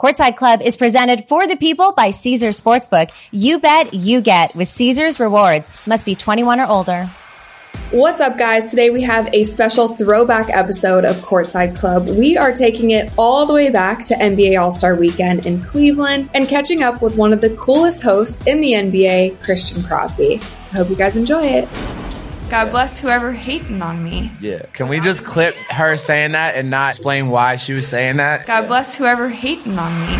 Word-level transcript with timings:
Courtside 0.00 0.36
Club 0.36 0.62
is 0.62 0.78
presented 0.78 1.26
for 1.26 1.46
the 1.46 1.58
people 1.58 1.92
by 1.92 2.08
Caesars 2.08 2.58
Sportsbook. 2.58 3.10
You 3.32 3.58
bet, 3.58 3.92
you 3.92 4.22
get 4.22 4.54
with 4.54 4.66
Caesars 4.66 5.20
Rewards. 5.20 5.68
Must 5.86 6.06
be 6.06 6.14
21 6.14 6.58
or 6.58 6.66
older. 6.66 7.10
What's 7.90 8.22
up, 8.22 8.38
guys? 8.38 8.70
Today 8.70 8.88
we 8.88 9.02
have 9.02 9.28
a 9.34 9.42
special 9.42 9.94
throwback 9.96 10.48
episode 10.48 11.04
of 11.04 11.16
Courtside 11.16 11.76
Club. 11.76 12.08
We 12.08 12.38
are 12.38 12.50
taking 12.50 12.92
it 12.92 13.12
all 13.18 13.44
the 13.44 13.52
way 13.52 13.68
back 13.68 14.06
to 14.06 14.14
NBA 14.14 14.58
All 14.58 14.70
Star 14.70 14.94
Weekend 14.94 15.44
in 15.44 15.62
Cleveland 15.64 16.30
and 16.32 16.48
catching 16.48 16.82
up 16.82 17.02
with 17.02 17.16
one 17.16 17.34
of 17.34 17.42
the 17.42 17.50
coolest 17.56 18.02
hosts 18.02 18.46
in 18.46 18.62
the 18.62 18.72
NBA, 18.72 19.44
Christian 19.44 19.82
Crosby. 19.82 20.40
I 20.72 20.76
hope 20.76 20.88
you 20.88 20.96
guys 20.96 21.18
enjoy 21.18 21.42
it. 21.42 21.68
God 22.50 22.70
bless 22.70 22.98
whoever 22.98 23.30
hating 23.30 23.80
on 23.80 24.02
me. 24.02 24.32
Yeah. 24.40 24.62
Can 24.72 24.88
we 24.88 24.98
just 24.98 25.22
clip 25.22 25.54
her 25.70 25.96
saying 25.96 26.32
that 26.32 26.56
and 26.56 26.68
not 26.68 26.96
explain 26.96 27.28
why 27.28 27.54
she 27.54 27.72
was 27.74 27.86
saying 27.86 28.16
that? 28.16 28.44
God 28.44 28.66
bless 28.66 28.96
whoever 28.96 29.28
hating 29.28 29.78
on 29.78 30.00
me. 30.00 30.16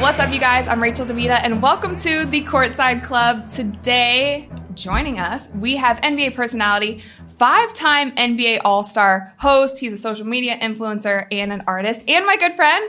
What's 0.00 0.18
up, 0.18 0.32
you 0.32 0.40
guys? 0.40 0.66
I'm 0.66 0.82
Rachel 0.82 1.04
DeMita, 1.04 1.40
and 1.42 1.60
welcome 1.60 1.98
to 1.98 2.24
the 2.24 2.42
Courtside 2.42 3.04
Club. 3.04 3.50
Today, 3.50 4.48
joining 4.72 5.18
us, 5.18 5.46
we 5.56 5.76
have 5.76 5.98
NBA 5.98 6.34
personality, 6.34 7.02
five 7.38 7.74
time 7.74 8.12
NBA 8.12 8.62
All 8.64 8.82
Star 8.82 9.34
host. 9.36 9.78
He's 9.78 9.92
a 9.92 9.98
social 9.98 10.26
media 10.26 10.56
influencer 10.56 11.26
and 11.30 11.52
an 11.52 11.64
artist, 11.66 12.02
and 12.08 12.24
my 12.24 12.38
good 12.38 12.54
friend, 12.54 12.82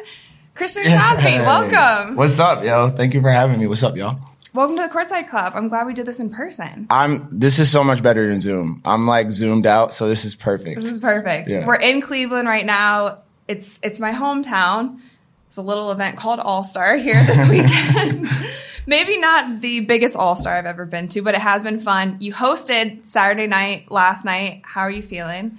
Christian 0.55 0.83
Crosby. 0.83 1.21
Hey. 1.23 1.39
Welcome. 1.41 2.15
What's 2.15 2.39
up, 2.39 2.63
yo? 2.63 2.89
Thank 2.89 3.13
you 3.13 3.21
for 3.21 3.31
having 3.31 3.59
me. 3.59 3.67
What's 3.67 3.81
up, 3.81 3.95
y'all? 3.95 4.19
Welcome 4.53 4.75
to 4.77 4.83
the 4.83 4.89
Courtside 4.89 5.27
Club. 5.27 5.53
I'm 5.55 5.67
glad 5.67 5.87
we 5.87 5.93
did 5.95 6.05
this 6.05 6.19
in 6.19 6.29
person. 6.29 6.85
I'm. 6.91 7.27
This 7.31 7.57
is 7.57 7.71
so 7.71 7.83
much 7.83 8.03
better 8.03 8.27
than 8.27 8.39
Zoom. 8.39 8.81
I'm 8.85 9.07
like 9.07 9.31
zoomed 9.31 9.65
out, 9.65 9.93
so 9.93 10.07
this 10.07 10.25
is 10.25 10.35
perfect. 10.35 10.79
This 10.79 10.89
is 10.91 10.99
perfect. 10.99 11.49
Yeah. 11.49 11.65
We're 11.65 11.75
in 11.75 12.01
Cleveland 12.01 12.47
right 12.47 12.65
now. 12.65 13.19
It's 13.47 13.79
it's 13.81 13.99
my 13.99 14.11
hometown. 14.11 14.99
It's 15.47 15.57
a 15.57 15.63
little 15.63 15.91
event 15.91 16.17
called 16.17 16.39
All 16.39 16.63
Star 16.63 16.97
here 16.97 17.23
this 17.25 17.49
weekend. 17.49 18.29
Maybe 18.85 19.17
not 19.17 19.61
the 19.61 19.79
biggest 19.79 20.15
All 20.15 20.35
Star 20.35 20.53
I've 20.55 20.67
ever 20.67 20.85
been 20.85 21.07
to, 21.09 21.23
but 21.23 21.33
it 21.33 21.41
has 21.41 21.63
been 21.63 21.79
fun. 21.79 22.17
You 22.19 22.31
hosted 22.31 23.07
Saturday 23.07 23.47
night 23.47 23.89
last 23.89 24.23
night. 24.23 24.61
How 24.65 24.81
are 24.81 24.91
you 24.91 25.01
feeling? 25.01 25.57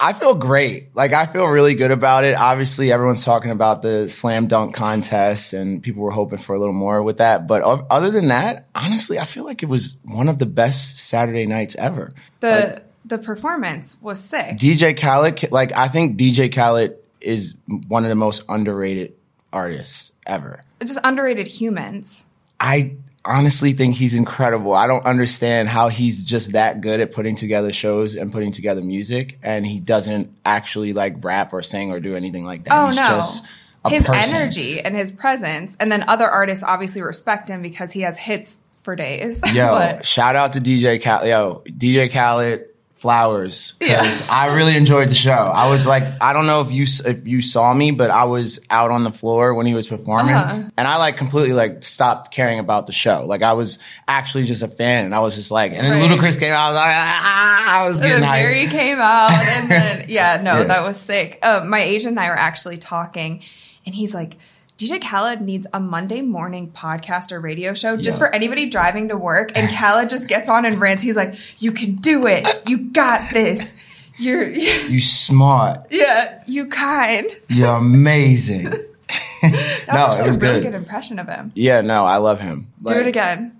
I 0.00 0.12
feel 0.12 0.34
great. 0.34 0.94
Like 0.94 1.12
I 1.12 1.26
feel 1.26 1.46
really 1.46 1.74
good 1.74 1.90
about 1.90 2.24
it. 2.24 2.34
Obviously, 2.36 2.90
everyone's 2.92 3.24
talking 3.24 3.50
about 3.50 3.82
the 3.82 4.08
slam 4.08 4.48
dunk 4.48 4.74
contest, 4.74 5.52
and 5.52 5.82
people 5.82 6.02
were 6.02 6.10
hoping 6.10 6.38
for 6.38 6.54
a 6.54 6.58
little 6.58 6.74
more 6.74 7.02
with 7.02 7.18
that. 7.18 7.46
But 7.46 7.62
o- 7.62 7.86
other 7.90 8.10
than 8.10 8.28
that, 8.28 8.66
honestly, 8.74 9.18
I 9.18 9.24
feel 9.24 9.44
like 9.44 9.62
it 9.62 9.68
was 9.68 9.94
one 10.04 10.28
of 10.28 10.38
the 10.38 10.46
best 10.46 10.98
Saturday 10.98 11.46
nights 11.46 11.76
ever. 11.76 12.10
The 12.40 12.82
the 13.04 13.18
performance 13.18 13.96
was 14.00 14.18
sick. 14.18 14.56
DJ 14.56 14.96
Khaled, 14.98 15.52
like 15.52 15.72
I 15.72 15.88
think 15.88 16.18
DJ 16.18 16.52
Khaled 16.52 16.96
is 17.20 17.54
one 17.88 18.02
of 18.04 18.08
the 18.08 18.14
most 18.16 18.42
underrated 18.48 19.14
artists 19.52 20.12
ever. 20.26 20.60
Just 20.84 20.98
underrated 21.04 21.46
humans. 21.46 22.24
I 22.60 22.96
honestly 23.24 23.72
think 23.72 23.94
he's 23.94 24.14
incredible. 24.14 24.74
I 24.74 24.86
don't 24.86 25.04
understand 25.06 25.68
how 25.68 25.88
he's 25.88 26.22
just 26.22 26.52
that 26.52 26.80
good 26.80 27.00
at 27.00 27.12
putting 27.12 27.36
together 27.36 27.72
shows 27.72 28.14
and 28.16 28.32
putting 28.32 28.52
together 28.52 28.82
music, 28.82 29.38
and 29.42 29.66
he 29.66 29.80
doesn't 29.80 30.30
actually 30.44 30.92
like 30.92 31.22
rap 31.24 31.52
or 31.52 31.62
sing 31.62 31.90
or 31.90 32.00
do 32.00 32.14
anything 32.14 32.44
like 32.44 32.64
that. 32.64 32.72
Oh 32.74 32.86
he's 32.88 32.96
no. 32.96 33.02
just 33.04 33.44
a 33.84 33.90
His 33.90 34.06
person. 34.06 34.34
energy 34.34 34.80
and 34.80 34.96
his 34.96 35.12
presence, 35.12 35.76
and 35.80 35.90
then 35.90 36.04
other 36.08 36.28
artists 36.28 36.64
obviously 36.64 37.02
respect 37.02 37.48
him 37.48 37.62
because 37.62 37.92
he 37.92 38.02
has 38.02 38.18
hits 38.18 38.58
for 38.82 38.96
days. 38.96 39.40
Yo, 39.54 39.98
shout 40.02 40.36
out 40.36 40.52
to 40.54 40.60
DJ 40.60 41.02
Khaled. 41.02 41.28
Yo, 41.28 41.62
DJ 41.66 42.10
Khaled, 42.12 42.66
flowers. 43.04 43.74
Yeah. 43.82 44.00
Because 44.00 44.22
I 44.30 44.46
really 44.54 44.74
enjoyed 44.78 45.10
the 45.10 45.14
show. 45.14 45.30
I 45.30 45.68
was 45.68 45.86
like, 45.86 46.04
I 46.22 46.32
don't 46.32 46.46
know 46.46 46.62
if 46.62 46.72
you 46.72 46.86
if 47.04 47.26
you 47.28 47.42
saw 47.42 47.74
me, 47.74 47.90
but 47.90 48.08
I 48.10 48.24
was 48.24 48.58
out 48.70 48.90
on 48.90 49.04
the 49.04 49.10
floor 49.10 49.52
when 49.52 49.66
he 49.66 49.74
was 49.74 49.86
performing, 49.88 50.34
Uh-huh. 50.34 50.70
and 50.78 50.88
I 50.88 50.96
like 50.96 51.18
completely 51.18 51.52
like 51.52 51.84
stopped 51.84 52.32
caring 52.32 52.58
about 52.58 52.86
the 52.86 52.92
show. 52.94 53.26
Like 53.26 53.42
I 53.42 53.52
was 53.52 53.78
actually 54.08 54.44
just 54.46 54.62
a 54.62 54.68
fan, 54.68 55.04
and 55.04 55.14
I 55.14 55.20
was 55.20 55.34
just 55.34 55.50
like, 55.50 55.72
and 55.72 55.84
then 55.84 56.00
Right. 56.00 56.10
Ludacris 56.18 56.38
came 56.40 56.54
out. 56.54 56.64
I 56.64 56.70
was 56.70 56.76
like, 56.76 56.94
ah, 56.96 57.78
I 57.80 57.88
was 57.88 58.00
And 58.00 58.08
getting 58.08 58.20
then 58.22 58.30
hyped. 58.30 58.42
Mary 58.42 58.66
came 58.68 58.98
out, 59.00 59.30
and 59.32 59.70
then 59.70 60.06
yeah, 60.08 60.40
no, 60.42 60.60
Yeah. 60.60 60.64
that 60.64 60.82
was 60.82 60.96
sick. 60.98 61.38
Uh, 61.42 61.62
my 61.66 61.82
agent 61.82 62.12
and 62.12 62.20
I 62.20 62.28
were 62.30 62.38
actually 62.38 62.78
talking, 62.78 63.42
and 63.84 63.94
he's 63.94 64.14
like, 64.14 64.38
DJ 64.76 65.00
Khaled 65.00 65.40
needs 65.40 65.66
a 65.72 65.78
Monday 65.78 66.20
morning 66.20 66.70
podcast 66.74 67.30
or 67.30 67.40
radio 67.40 67.74
show 67.74 67.96
just 67.96 68.18
Yeah. 68.20 68.26
for 68.26 68.34
anybody 68.34 68.68
driving 68.68 69.08
to 69.08 69.16
work. 69.16 69.52
And 69.54 69.70
Khaled 69.70 70.10
just 70.10 70.26
gets 70.26 70.48
on 70.48 70.64
and 70.64 70.80
rants. 70.80 71.02
He's 71.02 71.14
like, 71.16 71.34
"You 71.62 71.70
can 71.70 71.94
do 71.96 72.26
it. 72.26 72.46
You 72.66 72.78
got 72.78 73.30
this. 73.32 73.72
You're, 74.18 74.48
You 74.50 75.00
smart. 75.00 75.78
yeah, 75.90 76.42
you 76.46 76.66
kind." 76.66 77.26
You're 77.48 77.74
amazing. 77.76 78.72
That 79.42 79.86
no, 79.92 80.08
was 80.08 80.20
it 80.20 80.26
was 80.26 80.36
a 80.36 80.38
really 80.38 80.60
good. 80.60 80.72
good. 80.72 80.74
impression 80.74 81.18
of 81.18 81.28
him. 81.28 81.52
Yeah, 81.54 81.82
no, 81.82 82.04
I 82.06 82.16
love 82.16 82.40
him. 82.40 82.68
Do 82.84 82.94
it 82.94 83.06
again. 83.06 83.52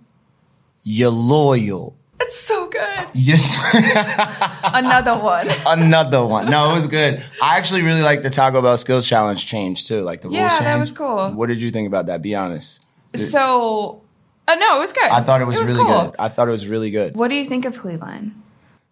You're 0.82 1.10
loyal. 1.10 1.94
It's 2.20 2.40
so 2.40 2.68
good. 2.68 3.06
Yes. 3.12 3.56
Another 4.64 5.16
one. 5.18 5.48
Another 5.66 6.24
one. 6.24 6.48
No, 6.50 6.70
it 6.70 6.74
was 6.74 6.86
good. 6.86 7.22
I 7.42 7.56
actually 7.58 7.82
really 7.82 8.02
like 8.02 8.22
the 8.22 8.30
Taco 8.30 8.62
Bell 8.62 8.76
Skills 8.78 9.06
Challenge 9.06 9.44
change 9.44 9.86
too. 9.86 10.00
Like 10.02 10.20
the 10.20 10.28
rules 10.28 10.38
Yeah, 10.38 10.60
that 10.60 10.78
was 10.78 10.92
cool. 10.92 11.30
What 11.32 11.48
did 11.48 11.58
you 11.60 11.70
think 11.70 11.86
about 11.86 12.06
that? 12.06 12.22
Be 12.22 12.34
honest. 12.34 12.86
So, 13.14 14.02
uh, 14.48 14.54
no, 14.56 14.76
it 14.76 14.80
was 14.80 14.92
good. 14.92 15.04
I 15.04 15.20
thought 15.22 15.40
it 15.40 15.44
was, 15.46 15.58
really 15.58 15.74
cool. 15.74 15.86
good. 15.86 16.16
I 16.18 16.28
thought 16.28 16.48
it 16.48 16.52
was 16.52 16.66
really 16.66 16.90
good. 16.90 17.14
What 17.14 17.28
do 17.28 17.34
you 17.36 17.44
think 17.44 17.64
of 17.64 17.78
Cleveland? 17.78 18.32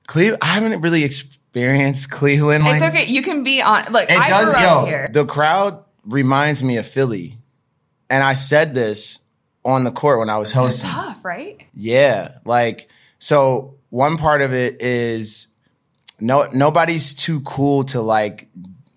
Cleveland. 0.06 0.43
I 0.43 0.47
haven't 0.47 0.81
really 0.81 1.04
experienced 1.04 2.10
Cleveland. 2.10 2.65
It's 2.66 2.83
okay. 2.83 3.06
You 3.06 3.22
can 3.22 3.43
be 3.43 3.62
on. 3.62 3.87
Look, 3.93 4.10
It 4.10 4.19
I 4.19 4.28
does. 4.28 4.53
grew 4.53 4.60
Yo, 4.62 4.69
up 4.69 4.87
here. 4.87 5.09
the 5.12 5.25
crowd 5.27 5.83
reminds 6.06 6.62
me 6.62 6.77
of 6.77 6.87
Philly, 6.87 7.37
and 8.10 8.22
I 8.22 8.34
said 8.34 8.75
this 8.75 9.21
on 9.65 9.84
the 9.84 9.93
court 9.93 10.19
when 10.19 10.28
I 10.31 10.39
was 10.39 10.53
hosting. 10.53 10.91
Tough, 10.91 11.19
right? 11.25 11.60
Yeah, 11.75 12.39
like 12.44 12.89
so. 13.22 13.77
One 13.93 14.16
part 14.16 14.41
of 14.41 14.55
it 14.55 14.81
is 14.81 15.49
no 16.19 16.49
nobody's 16.50 17.12
too 17.12 17.43
cool 17.43 17.84
to 17.84 18.00
like 18.00 18.49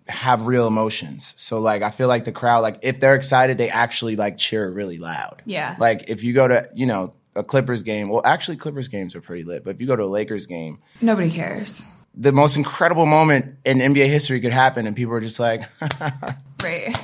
have 0.08 0.48
real 0.48 0.68
emotions. 0.68 1.34
So 1.36 1.60
like 1.60 1.82
I 1.82 1.90
feel 1.90 2.08
like 2.08 2.24
the 2.24 2.32
crowd 2.32 2.60
like 2.60 2.80
if 2.82 3.00
they're 3.02 3.16
excited, 3.16 3.58
they 3.58 3.70
actually 3.70 4.16
like 4.16 4.38
cheer 4.38 4.72
really 4.72 4.98
loud. 4.98 5.42
Yeah. 5.46 5.76
Like 5.80 6.10
if 6.10 6.24
you 6.24 6.32
go 6.32 6.48
to 6.48 6.70
you 6.74 6.86
know 6.86 7.14
a 7.36 7.44
Clippers 7.44 7.84
game, 7.84 8.10
well 8.10 8.22
actually 8.24 8.56
Clippers 8.56 8.88
games 8.88 9.16
are 9.16 9.22
pretty 9.22 9.44
lit, 9.44 9.66
but 9.66 9.76
if 9.76 9.82
you 9.82 9.88
go 9.88 9.98
to 9.98 10.04
a 10.04 10.06
Lakers 10.06 10.46
game, 10.46 10.80
Nobody 11.02 11.30
cares, 11.30 11.84
the 12.16 12.32
most 12.32 12.56
incredible 12.56 13.06
moment 13.06 13.58
in 13.66 13.80
NBA 13.80 14.08
history 14.08 14.40
could 14.40 14.54
happen, 14.54 14.88
and 14.88 14.96
people 14.96 15.14
are 15.14 15.20
just 15.20 15.40
like, 15.40 15.62
right? 16.66 16.98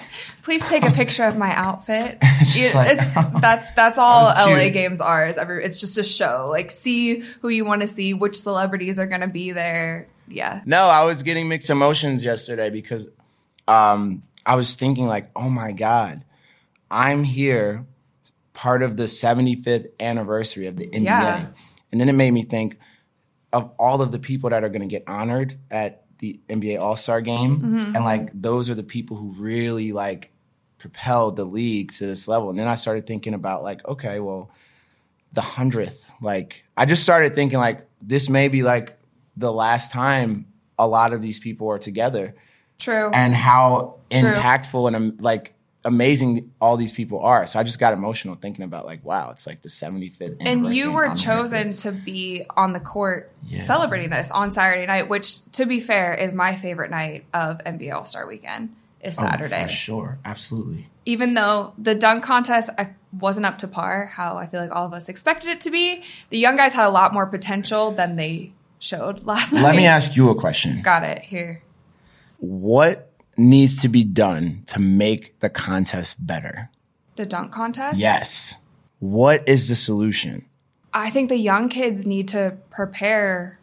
Please 0.44 0.62
take 0.68 0.84
a 0.84 0.92
picture 0.92 1.24
of 1.24 1.38
my 1.38 1.54
outfit. 1.56 2.18
It's 2.44 2.74
like- 2.76 2.98
it's 2.98 3.14
that's 3.42 3.72
that's 3.76 3.98
all 4.00 4.26
That 4.26 4.46
LA 4.48 4.62
cute. 4.62 4.74
games 4.74 5.00
are. 5.00 5.28
Is 5.28 5.38
every 5.38 5.64
it's 5.64 5.80
just 5.80 5.98
a 6.00 6.04
show. 6.04 6.48
Like 6.52 6.72
see 6.72 7.20
who 7.42 7.50
you 7.50 7.64
want 7.64 7.82
to 7.82 7.88
see, 7.88 8.14
which 8.16 8.40
celebrities 8.42 8.98
are 9.00 9.06
going 9.08 9.22
to 9.22 9.28
be 9.28 9.52
there. 9.52 10.08
Yeah. 10.28 10.62
No, 10.66 10.86
I 10.86 11.04
was 11.06 11.22
getting 11.24 11.48
mixed 11.48 11.70
emotions 11.70 12.24
yesterday 12.24 12.70
because 12.72 13.08
um, 13.68 14.24
I 14.46 14.56
was 14.56 14.74
thinking 14.76 15.06
like, 15.08 15.30
oh 15.36 15.50
my 15.50 15.72
god, 15.72 16.24
I'm 16.90 17.24
here, 17.24 17.86
part 18.54 18.82
of 18.82 18.98
the 18.98 19.04
75th 19.04 19.88
anniversary 20.00 20.68
of 20.68 20.76
the 20.78 20.88
NBA, 20.88 21.04
Yeah. 21.04 21.48
and 21.92 22.02
then 22.02 22.10
it 22.10 22.14
made 22.14 22.32
me 22.32 22.44
think 22.44 22.80
of 23.54 23.72
all 23.78 24.02
of 24.02 24.12
the 24.12 24.20
people 24.20 24.50
that 24.50 24.64
are 24.64 24.70
going 24.70 24.82
to 24.82 24.88
get 24.88 25.04
honored 25.08 25.58
at 25.70 26.01
the 26.22 26.40
NBA 26.50 26.80
All 26.80 26.96
Star 26.96 27.20
Game, 27.22 27.58
Mm-hmm. 27.60 27.96
and 27.96 28.06
like 28.06 28.30
those 28.34 28.70
are 28.70 28.76
the 28.76 28.84
people 28.84 29.18
who 29.18 29.34
really 29.34 29.92
like 29.92 30.32
propelled 30.78 31.36
the 31.36 31.44
league 31.46 31.92
to 31.94 32.06
this 32.08 32.28
level. 32.28 32.50
And 32.50 32.58
then 32.58 32.68
I 32.68 32.76
started 32.76 33.06
thinking 33.06 33.34
about 33.34 33.62
like, 33.64 33.86
okay, 33.88 34.20
well, 34.20 34.50
the 35.34 35.42
hundredth. 35.42 36.06
Like 36.22 36.64
I 36.78 36.86
just 36.86 37.04
started 37.04 37.36
thinking 37.36 37.60
like 37.60 37.86
this 38.02 38.30
may 38.30 38.48
be 38.48 38.64
like 38.64 38.98
the 39.38 39.52
last 39.52 39.92
time 39.92 40.46
a 40.80 40.88
lot 40.88 41.14
of 41.14 41.22
these 41.22 41.40
people 41.40 41.70
are 41.70 41.78
together 41.80 42.34
True. 42.80 43.12
and 43.14 43.36
how 43.36 44.00
impactful 44.10 44.88
and 44.88 44.96
um, 44.96 45.18
like 45.20 45.54
amazing 45.84 46.52
all 46.62 46.78
these 46.78 46.92
people 46.92 47.20
are. 47.22 47.46
So 47.48 47.60
I 47.60 47.64
just 47.64 47.80
got 47.80 47.94
emotional 47.94 48.36
thinking 48.36 48.64
about 48.66 48.86
like 48.86 49.04
wow, 49.04 49.32
it's 49.32 49.48
like 49.48 49.62
the 49.62 49.70
75th 49.70 50.38
and 50.42 50.76
you 50.76 50.92
were 50.92 51.06
I'm 51.08 51.18
here 51.18 51.18
for 51.18 51.24
chosen 51.42 51.74
to 51.78 51.92
be 51.92 52.46
on 52.56 52.74
the 52.74 52.80
court 52.80 53.32
Yeah. 53.48 53.66
celebrating 53.66 54.10
this 54.10 54.30
on 54.32 54.52
Saturday 54.54 54.86
night, 54.86 55.10
which, 55.10 55.44
to 55.54 55.66
be 55.66 55.80
fair, 55.80 56.14
is 56.14 56.34
my 56.34 56.56
favorite 56.56 56.92
night 56.92 57.26
of 57.34 57.58
NBA 57.66 57.94
All 57.94 58.06
Star 58.06 58.28
Weekend. 58.28 58.76
Is 59.04 59.18
Oh, 59.18 59.24
Saturday. 59.24 59.64
for 59.64 59.68
sure, 59.68 60.20
absolutely. 60.24 60.88
even 61.06 61.34
though 61.34 61.74
the 61.80 61.96
dunk 61.96 62.24
contest 62.24 62.70
I 62.78 62.92
wasn't 63.20 63.48
up 63.48 63.58
to 63.58 63.68
par 63.68 64.06
how 64.06 64.38
I 64.38 64.46
feel 64.46 64.62
like 64.62 64.70
all 64.76 64.86
of 64.86 64.94
us 64.94 65.10
expected 65.10 65.50
it 65.50 65.62
to 65.62 65.72
be, 65.72 66.04
the 66.30 66.38
young 66.38 66.56
guys 66.56 66.74
had 66.76 66.86
a 66.86 66.90
lot 66.92 67.12
more 67.12 67.26
potential 67.26 67.90
than 67.92 68.16
they 68.16 68.52
showed 68.78 69.26
last 69.26 69.54
night. 69.54 69.64
Let 69.64 69.76
me 69.76 69.88
ask 69.88 70.16
you 70.16 70.30
a 70.30 70.36
question. 70.36 70.84
Got 70.84 71.04
it 71.04 71.24
here. 71.24 71.64
What 72.38 73.11
needs 73.38 73.78
to 73.78 73.88
be 73.90 74.04
done 74.04 74.64
to 74.68 74.80
make 74.80 75.40
the 75.40 75.50
contest 75.50 76.26
better? 76.26 76.70
The 77.16 77.26
dunk 77.26 77.52
contest? 77.52 78.00
Yes. 78.00 78.56
What 79.00 79.48
is 79.48 79.68
the 79.68 79.76
solution? 79.76 80.48
I 80.94 81.10
think 81.10 81.30
the 81.30 81.38
young 81.38 81.70
kids 81.70 82.06
need 82.06 82.28
to 82.30 82.58
prepare 82.70 83.60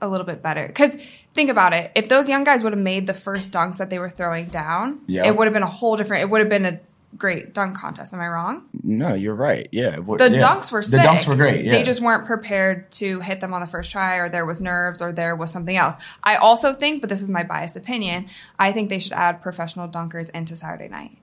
a 0.00 0.08
little 0.08 0.26
bit 0.26 0.42
better. 0.42 0.66
Because 0.66 0.96
think 1.34 1.48
about 1.50 1.72
it. 1.72 1.90
If 1.94 2.08
those 2.08 2.28
young 2.28 2.44
guys 2.44 2.62
would 2.62 2.72
have 2.72 2.82
made 2.82 3.06
the 3.06 3.14
first 3.14 3.50
dunks 3.52 3.78
that 3.78 3.88
they 3.90 3.98
were 3.98 4.10
throwing 4.10 4.46
down, 4.46 5.00
Yeah. 5.06 5.26
it 5.26 5.36
would 5.36 5.46
have 5.46 5.54
been 5.54 5.62
a 5.62 5.66
whole 5.70 5.96
different, 5.96 6.22
it 6.22 6.30
would 6.30 6.40
have 6.40 6.50
been 6.50 6.66
a 6.66 6.80
great 7.16 7.54
dunk 7.54 7.76
contest. 7.76 8.12
Am 8.12 8.20
I 8.20 8.28
wrong? 8.28 8.68
No, 8.82 9.14
you're 9.14 9.34
right. 9.34 9.68
Yeah. 9.72 9.96
The 9.96 10.30
yeah. 10.30 10.40
dunks 10.40 10.70
were 10.70 10.82
sick. 10.82 11.00
The 11.00 11.08
dunks 11.08 11.26
were 11.26 11.36
great. 11.36 11.64
Yeah. 11.64 11.72
They 11.72 11.82
just 11.82 12.00
weren't 12.00 12.26
prepared 12.26 12.90
to 12.92 13.20
hit 13.20 13.40
them 13.40 13.52
on 13.52 13.60
the 13.60 13.66
first 13.66 13.90
try, 13.90 14.16
or 14.16 14.28
there 14.28 14.46
was 14.46 14.60
nerves, 14.60 15.00
or 15.00 15.12
there 15.12 15.36
was 15.36 15.50
something 15.50 15.76
else. 15.76 15.94
I 16.22 16.36
also 16.36 16.72
think, 16.74 17.00
but 17.00 17.08
this 17.08 17.22
is 17.22 17.30
my 17.30 17.42
biased 17.42 17.76
opinion, 17.76 18.28
I 18.58 18.72
think 18.72 18.88
they 18.90 18.98
should 18.98 19.12
add 19.12 19.42
professional 19.42 19.88
dunkers 19.88 20.30
into 20.30 20.56
Saturday 20.56 20.88
night. 20.88 21.18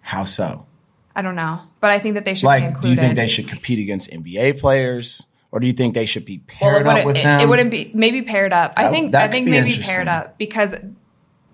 How 0.00 0.24
so? 0.24 0.66
I 1.14 1.22
don't 1.22 1.34
know, 1.36 1.60
but 1.80 1.90
I 1.90 1.98
think 1.98 2.14
that 2.14 2.24
they 2.24 2.34
should 2.34 2.42
be 2.42 2.46
Like, 2.46 2.64
included. 2.64 2.82
do 2.82 2.88
you 2.88 2.96
think 2.96 3.16
they 3.16 3.26
should 3.26 3.48
compete 3.48 3.78
against 3.80 4.10
NBA 4.10 4.60
players, 4.60 5.26
or 5.50 5.60
do 5.60 5.66
you 5.66 5.72
think 5.72 5.94
they 5.94 6.06
should 6.06 6.24
be 6.24 6.38
paired 6.38 6.82
it 6.82 6.86
up 6.86 7.04
with 7.04 7.16
it, 7.16 7.24
them? 7.24 7.40
it 7.40 7.48
wouldn't 7.48 7.70
be 7.70 7.90
maybe 7.94 8.22
paired 8.22 8.52
up. 8.52 8.72
I 8.76 8.90
think 8.90 9.14
I 9.14 9.28
think 9.28 9.48
maybe 9.48 9.76
paired 9.76 10.06
up 10.08 10.38
because 10.38 10.74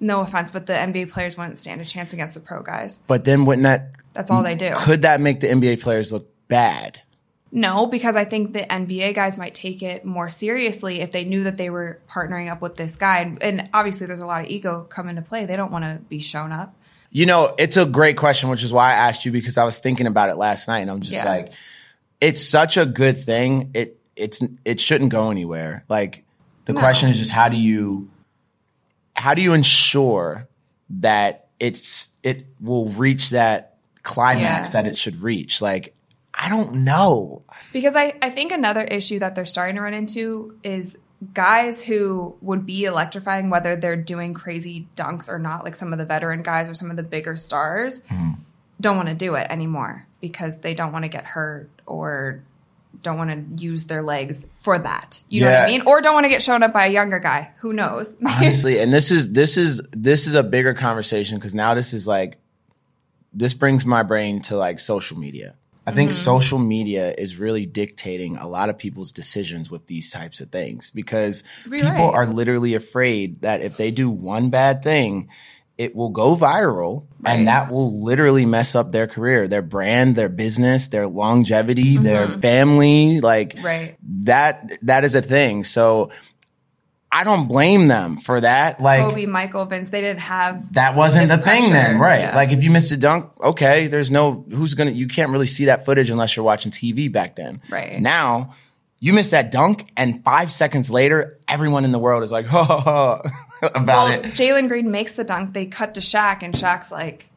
no 0.00 0.20
offense, 0.20 0.50
but 0.50 0.66
the 0.66 0.72
NBA 0.74 1.10
players 1.10 1.36
wouldn't 1.36 1.58
stand 1.58 1.80
a 1.80 1.84
chance 1.84 2.12
against 2.12 2.34
the 2.34 2.40
pro 2.40 2.62
guys. 2.62 3.00
But 3.06 3.24
then 3.24 3.44
wouldn't 3.46 3.64
that? 3.64 3.92
That's 4.12 4.30
all 4.30 4.42
they 4.42 4.54
do. 4.54 4.72
Could 4.76 5.02
that 5.02 5.20
make 5.20 5.40
the 5.40 5.46
NBA 5.48 5.80
players 5.80 6.12
look 6.12 6.28
bad? 6.48 7.02
No, 7.52 7.86
because 7.86 8.16
I 8.16 8.24
think 8.24 8.52
the 8.52 8.60
NBA 8.60 9.14
guys 9.14 9.38
might 9.38 9.54
take 9.54 9.82
it 9.82 10.04
more 10.04 10.28
seriously 10.28 11.00
if 11.00 11.12
they 11.12 11.24
knew 11.24 11.44
that 11.44 11.56
they 11.56 11.70
were 11.70 12.00
partnering 12.10 12.50
up 12.50 12.60
with 12.60 12.76
this 12.76 12.96
guy. 12.96 13.20
And, 13.20 13.42
and 13.42 13.68
obviously, 13.72 14.06
there's 14.06 14.20
a 14.20 14.26
lot 14.26 14.42
of 14.44 14.50
ego 14.50 14.86
come 14.90 15.08
into 15.08 15.22
play. 15.22 15.46
They 15.46 15.56
don't 15.56 15.70
want 15.70 15.84
to 15.84 16.00
be 16.08 16.18
shown 16.18 16.50
up. 16.52 16.74
You 17.10 17.24
know, 17.24 17.54
it's 17.58 17.76
a 17.76 17.86
great 17.86 18.16
question, 18.16 18.50
which 18.50 18.64
is 18.64 18.72
why 18.72 18.90
I 18.90 18.94
asked 18.94 19.24
you 19.24 19.32
because 19.32 19.56
I 19.56 19.64
was 19.64 19.78
thinking 19.78 20.06
about 20.06 20.28
it 20.28 20.36
last 20.36 20.66
night, 20.68 20.80
and 20.80 20.90
I'm 20.90 21.00
just 21.00 21.12
Yeah. 21.12 21.24
like, 21.30 21.52
it's 22.20 22.42
such 22.46 22.76
a 22.76 22.84
good 22.84 23.16
thing. 23.16 23.70
It 23.74 23.98
it's 24.16 24.40
it 24.64 24.80
shouldn't 24.80 25.10
go 25.10 25.30
anywhere. 25.30 25.84
Like 25.88 26.24
the 26.64 26.72
No. 26.72 26.80
question 26.80 27.10
is 27.10 27.16
just 27.18 27.30
how 27.30 27.48
do 27.48 27.56
you 27.56 28.10
how 29.16 29.34
do 29.34 29.42
you 29.42 29.52
ensure 29.52 30.46
that 30.88 31.48
it's 31.58 32.08
it 32.22 32.46
will 32.60 32.86
reach 32.90 33.30
that 33.30 33.76
climax 34.02 34.68
Yeah. 34.68 34.82
that 34.82 34.86
it 34.86 34.96
should 34.96 35.22
reach? 35.22 35.60
Like 35.60 35.94
I 36.38 36.48
don't 36.50 36.84
know. 36.84 37.42
Because 37.72 37.96
I, 37.96 38.12
I 38.20 38.28
think 38.30 38.52
another 38.52 38.82
issue 38.82 39.18
that 39.20 39.34
they're 39.34 39.46
starting 39.46 39.76
to 39.76 39.82
run 39.82 39.94
into 39.94 40.58
is 40.62 40.94
guys 41.32 41.82
who 41.82 42.36
would 42.42 42.66
be 42.66 42.84
electrifying, 42.84 43.48
whether 43.48 43.74
they're 43.74 43.96
doing 43.96 44.34
crazy 44.34 44.86
dunks 44.96 45.30
or 45.30 45.38
not, 45.38 45.64
like 45.64 45.74
some 45.74 45.92
of 45.94 45.98
the 45.98 46.04
veteran 46.04 46.42
guys 46.42 46.68
or 46.68 46.74
some 46.74 46.90
of 46.90 46.96
the 46.96 47.02
bigger 47.02 47.38
stars, 47.38 48.02
hmm. 48.08 48.32
don't 48.80 48.96
want 48.96 49.08
to 49.08 49.14
do 49.14 49.34
it 49.34 49.46
anymore 49.48 50.06
because 50.20 50.58
they 50.58 50.74
don't 50.74 50.92
want 50.92 51.06
to 51.06 51.08
get 51.08 51.24
hurt 51.24 51.70
or 51.86 52.42
don't 53.02 53.18
want 53.18 53.30
to 53.30 53.62
use 53.62 53.84
their 53.84 54.02
legs 54.02 54.44
for 54.60 54.78
that. 54.78 55.20
You 55.28 55.42
know 55.42 55.50
what 55.50 55.62
I 55.62 55.66
mean? 55.66 55.82
Or 55.86 56.00
don't 56.00 56.14
want 56.14 56.24
to 56.24 56.28
get 56.28 56.42
shown 56.42 56.62
up 56.62 56.72
by 56.72 56.86
a 56.86 56.90
younger 56.90 57.18
guy. 57.18 57.50
Who 57.58 57.72
knows? 57.72 58.14
honestly 58.26 58.78
and 58.78 58.92
this 58.92 59.10
is 59.10 59.32
this 59.32 59.56
is 59.56 59.80
this 59.92 60.26
is 60.26 60.34
a 60.34 60.42
bigger 60.42 60.74
conversation 60.74 61.38
because 61.38 61.54
now 61.54 61.74
this 61.74 61.92
is 61.92 62.06
like 62.06 62.38
this 63.32 63.54
brings 63.54 63.84
my 63.84 64.02
brain 64.02 64.40
to 64.40 64.56
like 64.56 64.78
social 64.78 65.18
media 65.18 65.54
i 65.86 65.92
think 65.92 66.10
Mm-hmm. 66.10 66.16
social 66.16 66.58
media 66.58 67.14
is 67.16 67.36
really 67.36 67.66
dictating 67.66 68.36
a 68.36 68.46
lot 68.48 68.68
of 68.70 68.78
people's 68.78 69.12
decisions 69.12 69.70
with 69.70 69.86
these 69.86 70.10
types 70.10 70.40
of 70.40 70.50
things 70.50 70.90
because 70.90 71.44
You're 71.64 71.80
people 71.80 71.92
right. 72.06 72.14
are 72.14 72.26
literally 72.26 72.74
afraid 72.74 73.40
that 73.42 73.60
if 73.60 73.76
they 73.76 73.90
do 73.90 74.08
one 74.10 74.50
bad 74.50 74.82
thing 74.82 75.28
it 75.78 75.94
will 75.94 76.10
go 76.10 76.34
viral 76.36 77.06
Right. 77.20 77.38
and 77.38 77.48
that 77.48 77.70
will 77.72 78.02
literally 78.02 78.46
mess 78.46 78.74
up 78.74 78.92
their 78.92 79.06
career 79.06 79.48
their 79.48 79.62
brand 79.62 80.14
their 80.16 80.28
business 80.28 80.88
their 80.88 81.06
longevity 81.06 81.96
their 81.98 82.28
family 82.28 83.20
like 83.20 83.54
Mm-hmm. 83.56 83.66
Right. 83.66 83.96
that 84.24 84.78
that 84.82 85.04
is 85.04 85.14
a 85.14 85.22
thing 85.22 85.64
so 85.64 86.10
I 87.10 87.24
don't 87.24 87.46
blame 87.46 87.88
them 87.88 88.18
for 88.18 88.40
that. 88.40 88.78
Like 88.80 89.00
Kobe, 89.00 89.24
Michael, 89.26 89.64
Vince, 89.64 89.88
they 89.88 90.02
didn't 90.02 90.20
have 90.20 90.74
that 90.74 90.94
wasn't 90.96 91.28
the 91.30 91.38
thing 91.38 91.72
then, 91.72 91.98
right? 91.98 92.20
yeah. 92.20 92.36
Like 92.36 92.50
if 92.52 92.62
you 92.62 92.70
missed 92.70 92.92
a 92.92 92.96
dunk, 92.96 93.30
okay, 93.40 93.86
there's 93.86 94.10
no 94.10 94.44
who's 94.50 94.74
gonna 94.74 94.90
you 94.90 95.06
can't 95.06 95.30
really 95.30 95.46
see 95.46 95.66
that 95.66 95.86
footage 95.86 96.10
unless 96.10 96.36
you're 96.36 96.44
watching 96.44 96.72
TV 96.72 97.10
back 97.10 97.36
then. 97.36 97.62
Right. 97.70 97.98
Now, 98.00 98.54
you 98.98 99.14
miss 99.14 99.30
that 99.30 99.50
dunk, 99.50 99.88
and 99.96 100.22
five 100.24 100.52
seconds 100.52 100.90
later, 100.90 101.38
everyone 101.48 101.84
in 101.86 101.92
the 101.92 101.98
world 101.98 102.22
is 102.22 102.30
like, 102.32 102.44
ha 102.54 102.64
ha 102.64 102.80
ha 102.80 103.22
about 103.74 103.86
well, 103.86 104.08
it. 104.08 104.24
Jalen 104.26 104.68
Green 104.68 104.90
makes 104.90 105.12
the 105.12 105.24
dunk. 105.24 105.52
They 105.54 105.66
cut 105.66 105.94
to 105.94 106.00
Shaq, 106.00 106.42
and 106.42 106.54
Shaq's 106.54 106.90
like, 106.90 107.28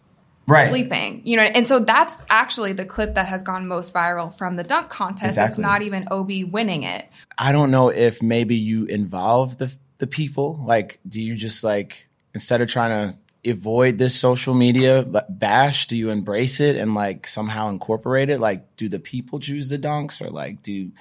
Right. 0.49 0.69
sleeping. 0.69 1.21
You 1.25 1.37
know, 1.37 1.43
and 1.43 1.67
so 1.67 1.79
that's 1.79 2.15
actually 2.29 2.73
the 2.73 2.85
clip 2.85 3.13
that 3.15 3.27
has 3.27 3.43
gone 3.43 3.67
most 3.67 3.93
viral 3.93 4.35
from 4.35 4.55
the 4.55 4.63
dunk 4.63 4.89
contest. 4.89 5.37
It's 5.37 5.59
not 5.59 5.83
even 5.83 6.07
Obi 6.09 6.43
winning 6.43 6.83
it. 6.83 7.07
I 7.37 7.51
don't 7.51 7.69
know 7.69 7.89
if 7.89 8.23
maybe 8.23 8.55
you 8.55 8.85
involve 8.85 9.59
the 9.59 9.75
the 9.99 10.07
people. 10.07 10.59
Like, 10.65 10.99
do 11.07 11.21
you 11.21 11.35
just 11.35 11.63
like 11.63 12.07
instead 12.33 12.61
of 12.61 12.67
trying 12.67 13.13
to 13.13 13.49
avoid 13.51 13.99
this 13.99 14.19
social 14.19 14.55
media 14.55 15.05
bash, 15.29 15.87
do 15.87 15.95
you 15.95 16.09
embrace 16.09 16.59
it 16.59 16.75
and 16.75 16.95
like 16.95 17.27
somehow 17.27 17.69
incorporate 17.69 18.29
it? 18.29 18.39
Like, 18.39 18.75
do 18.75 18.89
the 18.89 18.99
people 18.99 19.39
choose 19.39 19.69
the 19.69 19.77
dunks 19.77 20.19
or 20.19 20.31
like 20.31 20.63
do 20.63 20.91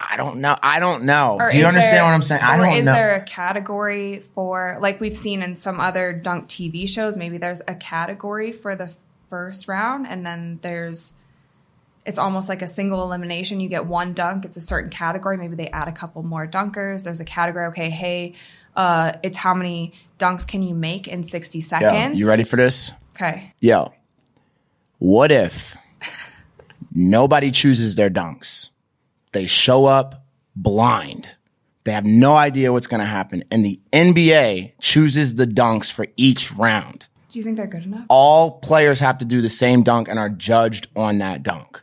I 0.00 0.16
don't 0.16 0.38
know. 0.38 0.56
I 0.62 0.80
don't 0.80 1.04
know. 1.04 1.36
Or 1.40 1.50
do 1.50 1.56
you 1.56 1.64
understand 1.66 1.96
there- 1.98 2.04
what 2.04 2.10
I'm 2.12 2.22
saying? 2.22 2.42
I 2.42 2.56
don't 2.56 2.66
is 2.76 2.86
know. 2.86 2.92
Is 2.92 2.96
there 2.96 3.14
a 3.14 3.22
category 3.22 4.24
for 4.34 4.78
like 4.80 5.00
we've 5.00 5.16
seen 5.16 5.42
in 5.42 5.56
some 5.56 5.80
other 5.80 6.12
dunk 6.12 6.48
TV 6.48 6.88
shows? 6.88 7.16
Maybe 7.16 7.38
there's 7.38 7.62
a 7.66 7.74
category 7.74 8.52
for 8.52 8.76
the 8.76 8.90
first 9.30 9.68
round, 9.68 10.06
and 10.06 10.26
then 10.26 10.58
there's 10.62 11.12
it's 12.04 12.18
almost 12.18 12.48
like 12.48 12.60
a 12.60 12.66
single 12.66 13.02
elimination. 13.02 13.60
You 13.60 13.68
get 13.68 13.86
one 13.86 14.12
dunk. 14.12 14.44
It's 14.44 14.56
a 14.56 14.60
certain 14.60 14.90
category. 14.90 15.36
Maybe 15.38 15.56
they 15.56 15.68
add 15.68 15.88
a 15.88 15.92
couple 15.92 16.22
more 16.22 16.46
dunkers. 16.46 17.04
There's 17.04 17.20
a 17.20 17.24
category. 17.24 17.66
Okay, 17.68 17.88
hey, 17.88 18.34
uh, 18.76 19.12
it's 19.22 19.38
how 19.38 19.54
many 19.54 19.94
dunks 20.18 20.46
can 20.46 20.62
you 20.62 20.74
make 20.74 21.08
in 21.08 21.24
60 21.24 21.58
Yo, 21.58 21.62
seconds? 21.62 22.18
you 22.18 22.28
ready 22.28 22.44
for 22.44 22.56
this? 22.56 22.92
Okay. 23.14 23.54
Yo, 23.60 23.94
what 24.98 25.32
if 25.32 25.76
nobody 26.92 27.50
chooses 27.50 27.94
their 27.94 28.10
dunks? 28.10 28.68
They 29.34 29.46
show 29.46 29.84
up 29.84 30.24
blind. 30.56 31.34
They 31.84 31.92
have 31.92 32.06
no 32.06 32.34
idea 32.34 32.72
what's 32.72 32.86
going 32.86 33.00
to 33.00 33.06
happen. 33.06 33.44
And 33.50 33.64
the 33.64 33.78
NBA 33.92 34.72
chooses 34.80 35.34
the 35.34 35.46
dunks 35.46 35.92
for 35.92 36.06
each 36.16 36.52
round. 36.52 37.06
Do 37.30 37.38
you 37.38 37.44
think 37.44 37.56
they're 37.56 37.66
good 37.66 37.84
enough? 37.84 38.06
All 38.08 38.52
players 38.60 39.00
have 39.00 39.18
to 39.18 39.24
do 39.24 39.42
the 39.42 39.48
same 39.50 39.82
dunk 39.82 40.08
and 40.08 40.18
are 40.18 40.30
judged 40.30 40.86
on 40.96 41.18
that 41.18 41.42
dunk. 41.42 41.82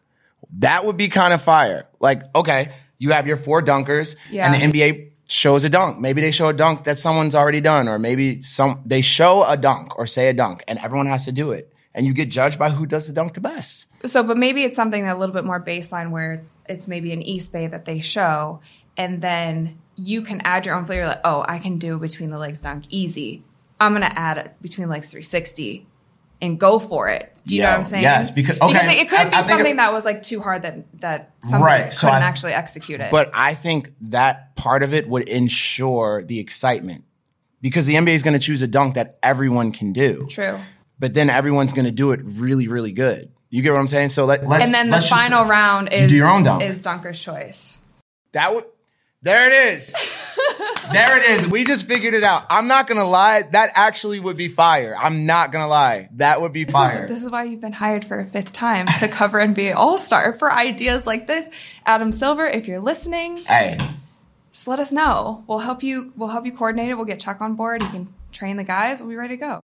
That 0.59 0.86
would 0.86 0.98
be 0.98 1.09
kind 1.09 1.33
of 1.33 1.42
fire. 1.42 1.88
Like, 2.00 2.24
okay, 2.36 2.71
you 2.98 3.12
have 3.12 3.27
your 3.27 3.38
four 3.38 3.62
dunkers 3.62 4.15
Yeah. 4.31 4.51
and 4.51 4.74
the 4.74 4.80
NBA 4.81 5.12
shows 5.30 5.63
a 5.65 5.69
dunk. 5.69 6.00
Maybe 6.00 6.21
they 6.21 6.31
show 6.31 6.47
a 6.47 6.54
dunk 6.54 6.86
that 6.86 6.97
someone's 6.97 7.36
already 7.36 7.62
done, 7.62 7.88
or 7.88 8.00
maybe 8.00 8.42
some 8.42 8.81
they 8.85 9.02
show 9.02 9.44
a 9.44 9.56
dunk 9.57 9.97
or 9.99 10.07
say 10.07 10.30
a 10.30 10.33
dunk, 10.33 10.64
and 10.68 10.80
everyone 10.80 11.07
has 11.07 11.25
to 11.25 11.31
do 11.31 11.52
it. 11.52 11.70
And 11.94 12.06
you 12.06 12.14
get 12.14 12.30
judged 12.30 12.57
by 12.57 12.69
who 12.69 12.86
does 12.86 13.07
the 13.07 13.14
dunk 13.14 13.33
the 13.33 13.42
best. 13.42 13.86
So, 14.06 14.24
but 14.24 14.38
maybe 14.38 14.64
it's 14.64 14.78
something 14.78 15.04
that 15.04 15.18
a 15.18 15.19
little 15.19 15.36
bit 15.36 15.44
more 15.44 15.60
baseline 15.62 16.12
where 16.12 16.31
it's 16.31 16.57
it's 16.69 16.88
maybe 16.88 17.12
an 17.12 17.21
East 17.21 17.52
Bay 17.52 17.68
that 17.68 17.83
they 17.86 18.00
show, 18.00 18.62
and 18.95 19.21
then 19.21 19.78
you 19.98 20.21
can 20.21 20.40
add 20.45 20.66
your 20.66 20.76
own 20.76 20.86
flavor. 20.86 21.06
Like, 21.07 21.19
oh, 21.26 21.44
I 21.48 21.60
can 21.60 21.78
do 21.80 21.98
between 22.00 22.30
the 22.30 22.38
legs 22.38 22.60
dunk 22.60 22.86
easy. 22.90 23.44
I'm 23.80 23.92
gonna 23.94 24.12
add 24.16 24.38
it 24.38 24.56
between 24.62 24.88
legs 24.90 25.10
360 25.10 25.86
and 26.42 26.60
go 26.60 26.80
for 26.80 27.10
it. 27.10 27.36
Do 27.45 27.56
you 27.56 27.62
know 27.62 27.71
what 27.71 27.80
I'm 27.80 27.86
saying? 27.86 28.04
yes, 28.04 28.31
because- 28.31 28.56
because 28.56 28.76
okay, 28.76 29.00
it, 29.00 29.02
it 29.02 29.10
could 29.10 29.19
I- 29.19 29.26
be 29.30 29.36
I 29.36 29.42
something 29.42 29.74
it- 29.74 29.78
that 29.78 29.92
was 29.94 30.06
like 30.06 30.24
too 30.24 30.40
hard 30.40 30.62
that 30.64 30.86
that 31.02 31.31
somebody 31.44 31.64
Right, 31.83 31.92
couldn't 31.92 32.16
I- 32.16 32.19
actually 32.19 32.54
execute 32.54 33.02
it. 33.02 33.12
But 33.12 33.31
I 33.33 33.54
think 33.54 33.92
that 34.02 34.56
part 34.56 34.81
of 34.83 34.94
it 34.94 35.10
would 35.10 35.28
ensure 35.28 36.24
the 36.24 36.40
excitement 36.40 37.04
because 37.62 37.86
the 37.86 37.95
NBA 37.95 38.14
is 38.16 38.24
going 38.24 38.33
to 38.33 38.40
choose 38.40 38.62
a 38.62 38.68
dunk 38.68 38.95
that 38.95 39.19
everyone 39.21 39.71
can 39.74 39.92
do. 39.94 40.26
true. 40.30 40.57
But 41.01 41.15
then 41.15 41.31
everyone's 41.31 41.73
going 41.73 41.85
to 41.85 41.91
do 41.91 42.11
it 42.11 42.19
really, 42.23 42.67
really 42.67 42.91
good. 42.91 43.31
You 43.49 43.63
get 43.63 43.73
what 43.73 43.79
I'm 43.79 43.87
saying? 43.87 44.09
So 44.09 44.23
let, 44.25 44.47
let's 44.47 44.63
And 44.63 44.73
then 44.73 44.87
the 44.91 44.97
let's 44.97 45.09
just- 45.09 45.21
final 45.21 45.45
round 45.45 45.91
is 45.91 46.09
do 46.11 46.15
your 46.15 46.29
own 46.29 46.45
is 46.61 46.79
Dunker's 46.79 47.19
choice. 47.19 47.79
That 48.33 48.53
would. 48.55 48.65
There 49.23 49.47
it 49.51 49.73
is. 49.75 49.93
there 50.91 51.17
it 51.17 51.23
is. 51.25 51.47
We 51.47 51.63
just 51.63 51.85
figured 51.87 52.13
it 52.13 52.23
out. 52.23 52.45
I'm 52.49 52.67
not 52.67 52.87
gonna 52.87 53.03
lie. 53.05 53.41
That 53.43 53.71
actually 53.75 54.19
would 54.19 54.37
be 54.37 54.47
fire. 54.47 54.95
I'm 54.97 55.25
not 55.25 55.51
gonna 55.51 55.67
lie. 55.67 56.09
That 56.13 56.41
would 56.41 56.53
be 56.53 56.63
This 56.65 56.73
fire. 56.73 57.03
is, 57.05 57.09
this 57.09 57.23
is 57.23 57.29
why 57.29 57.43
you've 57.43 57.61
been 57.61 57.73
hired 57.73 58.05
for 58.05 58.19
a 58.19 58.25
fifth 58.25 58.51
time 58.53 58.87
to 58.99 59.07
cover 59.07 59.39
NBA 59.39 59.75
All 59.75 59.97
Star 59.97 60.33
for 60.39 60.51
ideas 60.51 61.05
like 61.05 61.27
this. 61.27 61.47
Adam 61.85 62.11
Silver, 62.11 62.45
if 62.47 62.67
you're 62.67 62.79
listening, 62.79 63.37
hey, 63.37 63.77
just 64.51 64.67
let 64.67 64.79
us 64.79 64.91
know. 64.91 65.43
We'll 65.47 65.59
help 65.59 65.83
you. 65.83 66.13
We'll 66.15 66.29
help 66.29 66.45
you 66.45 66.53
coordinate 66.53 66.89
it. 66.89 66.95
We'll 66.95 67.05
get 67.05 67.19
Chuck 67.19 67.41
on 67.41 67.55
board. 67.55 67.83
He 67.83 67.89
can 67.89 68.13
train 68.31 68.57
the 68.57 68.63
guys. 68.63 69.01
We'll 69.01 69.09
be 69.09 69.15
ready 69.17 69.35
to 69.35 69.39
go. 69.39 69.61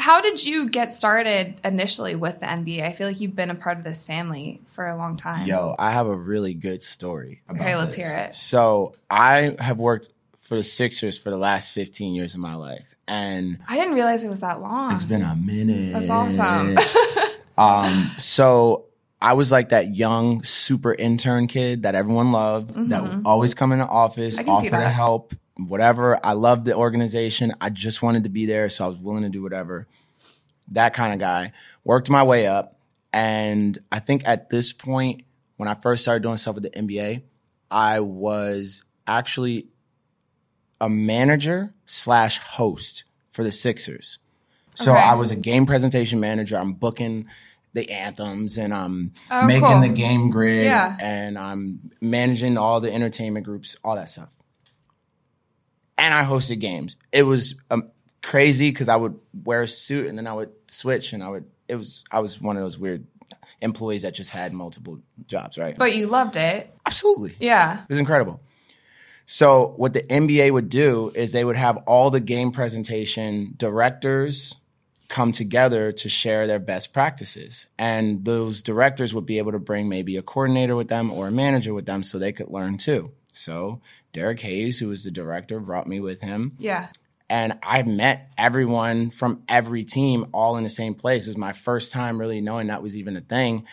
How 0.00 0.20
did 0.22 0.42
you 0.42 0.68
get 0.70 0.92
started 0.92 1.60
initially 1.62 2.14
with 2.14 2.40
the 2.40 2.46
NBA? 2.46 2.82
I 2.82 2.92
feel 2.94 3.06
like 3.06 3.20
you've 3.20 3.36
been 3.36 3.50
a 3.50 3.54
part 3.54 3.76
of 3.78 3.84
this 3.84 4.02
family 4.04 4.60
for 4.72 4.86
a 4.88 4.96
long 4.96 5.16
time. 5.18 5.46
yo, 5.46 5.76
I 5.78 5.90
have 5.92 6.06
a 6.06 6.16
really 6.16 6.54
good 6.54 6.82
story. 6.82 7.42
About 7.48 7.60
Okay, 7.60 7.76
let's 7.76 7.94
this. 7.94 8.04
hear 8.06 8.16
it. 8.16 8.34
So 8.34 8.94
I 9.10 9.56
have 9.58 9.78
worked 9.78 10.08
for 10.38 10.56
the 10.56 10.64
Sixers 10.64 11.18
for 11.18 11.28
the 11.30 11.36
last 11.36 11.72
15 11.74 12.14
years 12.14 12.32
of 12.34 12.40
my 12.40 12.54
life, 12.54 12.94
and 13.06 13.58
I 13.68 13.76
didn't 13.76 13.92
realize 13.94 14.24
it 14.24 14.28
was 14.30 14.40
that 14.40 14.60
long. 14.62 14.92
it's 14.94 15.04
been 15.04 15.22
a 15.22 15.36
minute. 15.36 15.92
That's 15.92 16.10
awesome. 16.10 16.78
um, 17.58 18.10
so 18.18 18.86
I 19.20 19.34
was 19.34 19.52
like 19.52 19.68
that 19.68 19.94
young 19.94 20.42
super 20.44 20.94
intern 20.94 21.46
kid 21.46 21.82
that 21.82 21.94
everyone 21.94 22.32
loved, 22.32 22.74
that 22.88 23.02
would 23.02 23.22
always 23.26 23.52
come 23.54 23.72
into 23.72 23.86
office, 23.86 24.38
Mm-hmm. 24.38 24.50
I 24.50 24.54
can 24.54 24.62
see 24.62 24.68
offer 24.70 24.82
to 24.82 24.88
help, 24.88 25.34
whatever. 25.68 26.18
I 26.24 26.32
loved 26.32 26.64
the 26.64 26.74
organization. 26.74 27.52
I 27.60 27.70
just 27.70 28.02
wanted 28.02 28.24
to 28.24 28.30
be 28.30 28.46
there, 28.46 28.68
so 28.68 28.84
I 28.84 28.88
was 28.88 28.96
willing 28.96 29.22
to 29.22 29.28
do 29.28 29.42
whatever. 29.42 29.86
That 30.72 30.94
kind 30.94 31.12
of 31.12 31.18
guy. 31.20 31.52
Worked 31.84 32.10
my 32.10 32.22
way 32.22 32.46
up, 32.46 32.78
and 33.12 33.78
I 33.90 33.98
think 34.00 34.22
at 34.26 34.50
this 34.50 34.72
point, 34.72 35.22
when 35.56 35.68
I 35.68 35.74
first 35.74 36.02
started 36.02 36.22
doing 36.22 36.36
stuff 36.36 36.54
with 36.56 36.64
the 36.64 36.70
NBA, 36.70 37.22
I 37.70 38.00
was 38.00 38.84
actually 39.06 39.66
a 40.80 40.88
manager 40.88 41.74
slash 41.86 42.38
host 42.38 43.04
for 43.32 43.44
the 43.44 43.52
Sixers. 43.52 44.18
So 44.74 44.92
Okay. 44.92 45.00
I 45.00 45.14
was 45.14 45.30
a 45.30 45.36
game 45.36 45.66
presentation 45.66 46.20
manager. 46.20 46.56
I'm 46.58 46.72
booking 46.72 47.26
the 47.74 47.90
anthems 47.90 48.56
and 48.58 48.72
I'm 48.74 49.12
Oh, 49.30 49.46
making 49.46 49.62
cool. 49.68 49.80
the 49.80 49.88
game 49.90 50.30
grid 50.30 50.64
Yeah. 50.64 50.96
and 51.00 51.38
I'm 51.38 51.90
managing 52.00 52.56
all 52.58 52.80
the 52.80 52.92
entertainment 52.92 53.44
groups, 53.44 53.76
all 53.84 53.94
that 53.96 54.08
stuff. 54.10 54.28
And 56.00 56.14
I 56.14 56.24
hosted 56.24 56.60
games. 56.60 56.96
It 57.12 57.22
was 57.24 57.54
um, 57.70 57.90
crazy 58.22 58.70
because 58.70 58.88
I 58.88 58.96
would 58.96 59.18
wear 59.44 59.62
a 59.62 59.68
suit 59.68 60.06
and 60.06 60.16
then 60.16 60.26
I 60.26 60.32
would 60.32 60.50
switch 60.66 61.12
and 61.12 61.22
I 61.22 61.28
would. 61.28 61.44
It 61.68 61.76
was 61.76 62.04
I 62.10 62.20
was 62.20 62.40
one 62.40 62.56
of 62.56 62.62
those 62.62 62.78
weird 62.78 63.06
employees 63.60 64.02
that 64.02 64.14
just 64.14 64.30
had 64.30 64.52
multiple 64.52 65.00
jobs, 65.26 65.58
right? 65.58 65.76
But 65.76 65.94
you 65.94 66.06
loved 66.06 66.36
it. 66.36 66.74
Absolutely. 66.86 67.36
Yeah. 67.38 67.82
It 67.82 67.88
was 67.88 67.98
incredible. 67.98 68.40
So 69.26 69.74
what 69.76 69.92
the 69.92 70.02
NBA 70.02 70.50
would 70.50 70.68
do 70.68 71.12
is 71.14 71.32
they 71.32 71.44
would 71.44 71.56
have 71.56 71.76
all 71.86 72.10
the 72.10 72.18
game 72.18 72.50
presentation 72.50 73.54
directors 73.56 74.56
come 75.08 75.32
together 75.32 75.92
to 75.92 76.08
share 76.08 76.46
their 76.46 76.58
best 76.58 76.92
practices. 76.92 77.66
And 77.78 78.24
those 78.24 78.62
directors 78.62 79.14
would 79.14 79.26
be 79.26 79.38
able 79.38 79.52
to 79.52 79.58
bring 79.58 79.88
maybe 79.88 80.16
a 80.16 80.22
coordinator 80.22 80.74
with 80.74 80.88
them 80.88 81.12
or 81.12 81.28
a 81.28 81.30
manager 81.30 81.74
with 81.74 81.86
them 81.86 82.02
so 82.02 82.18
they 82.18 82.32
could 82.32 82.48
learn 82.48 82.78
too. 82.78 83.12
So 83.32 83.80
Derek 84.12 84.40
Hayes, 84.40 84.78
who 84.78 84.88
was 84.88 85.04
the 85.04 85.10
director, 85.10 85.60
brought 85.60 85.86
me 85.86 86.00
with 86.00 86.20
him 86.20 86.52
Yeah. 86.58 86.88
and 87.28 87.58
I 87.62 87.82
met 87.82 88.30
everyone 88.36 89.10
from 89.10 89.42
every 89.48 89.84
team 89.84 90.26
all 90.32 90.56
in 90.56 90.64
the 90.64 90.70
same 90.70 90.94
place. 90.94 91.26
It 91.26 91.30
was 91.30 91.36
my 91.36 91.52
first 91.52 91.92
time 91.92 92.18
really 92.18 92.40
knowing 92.40 92.66
that 92.68 92.82
was 92.82 92.96
even 92.96 93.16
a 93.16 93.20
thing. 93.20 93.66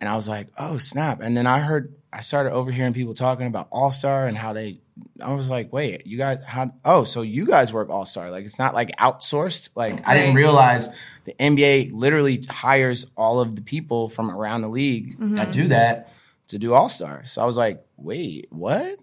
And 0.00 0.08
I 0.08 0.16
was 0.16 0.28
like, 0.28 0.48
oh, 0.58 0.78
snap. 0.78 1.20
And 1.20 1.36
then 1.36 1.46
I 1.46 1.60
heard, 1.60 1.94
I 2.12 2.22
started 2.22 2.52
overhearing 2.52 2.92
people 2.92 3.14
talking 3.14 3.46
about 3.46 3.68
All 3.70 3.92
Star 3.92 4.26
and 4.26 4.36
how 4.36 4.52
they, 4.52 4.80
I 5.22 5.32
was 5.34 5.48
like, 5.48 5.72
wait, 5.72 6.06
you 6.08 6.18
guys, 6.18 6.42
how, 6.44 6.72
oh, 6.84 7.04
so 7.04 7.22
you 7.22 7.46
guys 7.46 7.72
work 7.72 7.88
All 7.88 8.04
Star. 8.04 8.28
Like, 8.30 8.44
it's 8.44 8.58
not 8.58 8.74
like 8.74 8.96
outsourced. 8.96 9.68
Like, 9.76 10.06
I 10.08 10.16
didn't 10.16 10.34
realize 10.34 10.88
the 11.22 11.34
NBA 11.34 11.92
literally 11.92 12.42
hires 12.50 13.06
all 13.16 13.38
of 13.40 13.54
the 13.54 13.62
people 13.62 14.08
from 14.08 14.28
around 14.28 14.62
the 14.62 14.68
league 14.68 15.18
that 15.20 15.24
mm-hmm. 15.24 15.52
do 15.52 15.68
that 15.68 16.12
to 16.48 16.58
do 16.58 16.74
All 16.74 16.88
Star. 16.88 17.24
So 17.24 17.40
I 17.40 17.44
was 17.44 17.56
like, 17.56 17.84
wait, 17.96 18.48
what? 18.50 18.98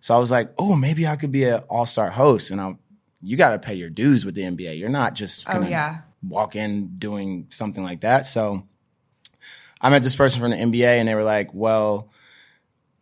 So 0.00 0.14
I 0.14 0.18
was 0.18 0.30
like, 0.30 0.52
oh, 0.58 0.74
maybe 0.76 1.06
I 1.06 1.16
could 1.16 1.30
be 1.32 1.44
an 1.44 1.60
All 1.68 1.86
Star 1.86 2.10
host. 2.10 2.50
And 2.50 2.60
I'm, 2.60 2.78
you 3.22 3.36
got 3.36 3.50
to 3.50 3.58
pay 3.58 3.74
your 3.74 3.90
dues 3.90 4.24
with 4.24 4.34
the 4.34 4.42
NBA. 4.42 4.78
You're 4.78 4.88
not 4.88 5.14
just 5.14 5.48
Oh, 5.48 5.52
gonna 5.52 5.68
yeah. 5.70 5.98
walk 6.26 6.56
in 6.56 6.96
doing 6.98 7.46
something 7.50 7.84
like 7.84 8.00
that. 8.00 8.26
So 8.26 8.66
I 9.80 9.90
met 9.90 10.02
this 10.02 10.16
person 10.16 10.40
from 10.40 10.50
the 10.50 10.56
NBA, 10.56 10.98
and 10.98 11.06
they 11.08 11.14
were 11.14 11.22
like, 11.24 11.50
well, 11.52 12.08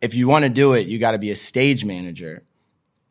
if 0.01 0.13
you 0.15 0.27
want 0.27 0.43
to 0.43 0.49
do 0.49 0.73
it, 0.73 0.87
you 0.87 0.99
got 0.99 1.11
to 1.11 1.17
be 1.17 1.31
a 1.31 1.35
stage 1.35 1.83
manager. 1.85 2.43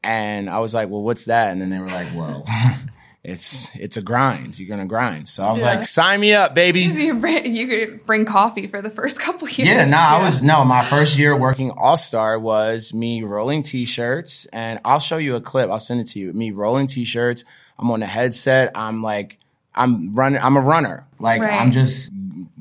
And 0.02 0.48
I 0.48 0.60
was 0.60 0.72
like, 0.72 0.88
well, 0.88 1.02
what's 1.02 1.24
that? 1.26 1.50
And 1.52 1.60
then 1.60 1.68
they 1.70 1.78
were 1.78 1.86
like, 1.86 2.06
well, 2.14 2.44
it's 3.28 3.68
it's 3.74 3.96
a 3.96 4.02
grind. 4.02 4.58
You're 4.58 4.68
gonna 4.68 4.86
grind. 4.86 5.28
So 5.28 5.44
I 5.44 5.52
was 5.52 5.60
Yeah. 5.62 5.74
like, 5.74 5.86
sign 5.86 6.20
me 6.20 6.34
up, 6.34 6.54
baby. 6.54 6.82
You, 6.98 7.14
bring, 7.14 7.54
you 7.54 7.66
could 7.68 8.06
bring 8.06 8.24
coffee 8.24 8.66
for 8.66 8.80
the 8.82 8.90
first 8.90 9.20
couple 9.20 9.48
years. 9.48 9.68
Yeah, 9.68 9.84
no, 9.84 9.98
I 9.98 10.22
was 10.22 10.42
no. 10.42 10.64
My 10.64 10.84
first 10.84 11.18
year 11.18 11.36
working 11.36 11.70
All 11.70 11.96
Star 11.96 12.38
was 12.38 12.92
me 12.94 13.22
rolling 13.22 13.62
T-shirts, 13.62 14.46
and 14.52 14.80
I'll 14.84 14.98
show 15.00 15.18
you 15.18 15.36
a 15.36 15.40
clip. 15.40 15.70
I'll 15.70 15.78
send 15.80 16.00
it 16.00 16.06
to 16.08 16.18
you. 16.18 16.32
Me 16.32 16.50
rolling 16.50 16.86
T-shirts. 16.86 17.44
I'm 17.78 17.90
on 17.90 18.02
a 18.02 18.06
headset. 18.06 18.72
I'm 18.74 19.02
like, 19.02 19.38
I'm 19.74 20.14
running. 20.14 20.40
I'm 20.40 20.56
a 20.56 20.60
runner. 20.60 21.04
Like 21.20 21.42
Right. 21.42 21.60
I'm 21.60 21.70
just, 21.72 22.10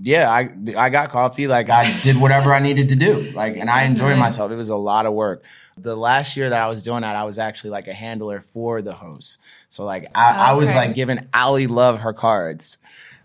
yeah. 0.02 0.30
I 0.30 0.50
I 0.78 0.90
got 0.90 1.10
coffee. 1.12 1.48
Like 1.48 1.70
I 1.70 2.00
did 2.02 2.18
whatever 2.18 2.54
I 2.54 2.60
needed 2.60 2.90
to 2.90 2.96
do. 2.96 3.22
Like, 3.32 3.58
and 3.58 3.70
I 3.70 3.84
enjoyed 3.84 4.18
myself. 4.20 4.52
It 4.52 4.56
was 4.56 4.70
a 4.70 4.76
lot 4.76 5.06
of 5.06 5.14
work. 5.14 5.44
The 5.80 5.96
last 5.96 6.36
year 6.38 6.50
that 6.50 6.60
I 6.62 6.68
was 6.68 6.82
doing 6.82 7.02
that, 7.02 7.16
I 7.16 7.24
was 7.24 7.38
actually 7.40 7.70
like 7.70 7.88
a 7.88 7.94
handler 7.94 8.44
for 8.54 8.82
the 8.82 8.94
host. 8.94 9.38
So 9.70 9.84
like, 9.84 10.08
I, 10.16 10.50
I 10.50 10.54
was 10.54 10.74
like 10.74 10.96
giving 10.96 11.28
Ali 11.34 11.68
Love 11.68 12.00
her 12.00 12.14
cards. 12.14 12.78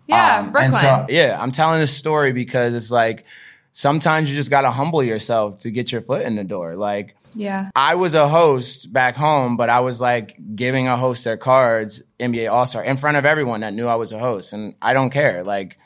Yeah, 0.06 0.38
Um, 0.38 0.52
Brooklyn. 0.52 0.72
And 0.72 0.74
so, 0.74 1.06
yeah, 1.08 1.38
I'm 1.40 1.52
telling 1.52 1.80
this 1.80 1.96
story 1.96 2.32
because 2.32 2.74
it's 2.74 2.90
like 2.90 3.24
sometimes 3.72 4.28
you 4.28 4.36
just 4.36 4.50
got 4.50 4.62
to 4.62 4.70
humble 4.70 5.02
yourself 5.02 5.58
to 5.60 5.70
get 5.70 5.92
your 5.92 6.02
foot 6.02 6.22
in 6.22 6.36
the 6.36 6.44
door. 6.44 6.76
Like, 6.76 7.16
yeah. 7.34 7.70
I 7.74 7.94
was 7.94 8.14
a 8.14 8.28
host 8.28 8.92
back 8.92 9.16
home, 9.16 9.56
but 9.56 9.70
I 9.70 9.80
was 9.80 10.00
like 10.00 10.36
giving 10.54 10.88
a 10.88 10.96
host 10.96 11.24
their 11.24 11.36
cards, 11.36 12.02
NBA 12.20 12.52
All 12.52 12.66
Star, 12.66 12.84
in 12.84 12.96
front 12.96 13.16
of 13.16 13.24
everyone 13.24 13.60
that 13.60 13.72
knew 13.72 13.86
I 13.86 13.94
was 13.94 14.12
a 14.12 14.18
host. 14.18 14.52
And 14.52 14.74
I 14.82 14.92
don't 14.92 15.10
care. 15.10 15.42
Like, 15.42 15.78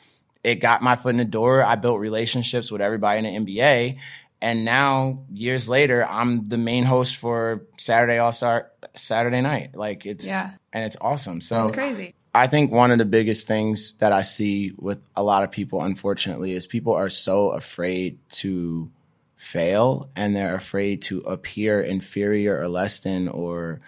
it 0.43 0.57
got 0.57 0.83
my 0.83 0.97
foot 0.97 1.11
in 1.11 1.17
the 1.19 1.25
door. 1.25 1.63
I 1.63 1.77
built 1.77 2.01
relationships 2.01 2.71
with 2.71 2.81
everybody 2.81 3.27
in 3.27 3.45
the 3.45 3.55
NBA. 3.55 3.99
And 4.43 4.65
now, 4.65 5.25
years 5.33 5.69
later, 5.69 6.07
I'm 6.07 6.49
the 6.49 6.59
main 6.59 6.85
host 6.85 7.17
for 7.17 7.67
Saturday 7.79 8.19
All 8.19 8.33
Star 8.33 8.71
Saturday 8.99 9.41
night. 9.41 9.77
Like, 9.77 10.07
it's, 10.07 10.27
Yeah. 10.27 10.53
and 10.73 10.85
it's 10.85 10.97
awesome. 11.01 11.41
So, 11.41 11.57
That's 11.57 11.73
crazy. 11.73 12.15
I 12.35 12.49
think 12.49 12.71
one 12.71 12.91
of 12.91 12.99
the 12.99 13.07
biggest 13.07 13.47
things 13.47 13.95
that 13.95 14.13
I 14.13 14.21
see 14.21 14.73
with 14.77 15.01
a 15.17 15.23
lot 15.23 15.43
of 15.43 15.51
people, 15.51 15.81
unfortunately, 15.83 16.53
is 16.53 16.67
people 16.67 16.93
are 16.93 17.09
so 17.09 17.51
afraid 17.51 18.19
to 18.31 18.91
fail 19.37 20.11
and 20.17 20.37
they're 20.37 20.55
afraid 20.55 21.03
to 21.03 21.21
appear 21.21 21.81
inferior 21.81 22.59
or 22.61 22.69
less 22.69 22.99
than 22.99 23.29
or 23.29 23.81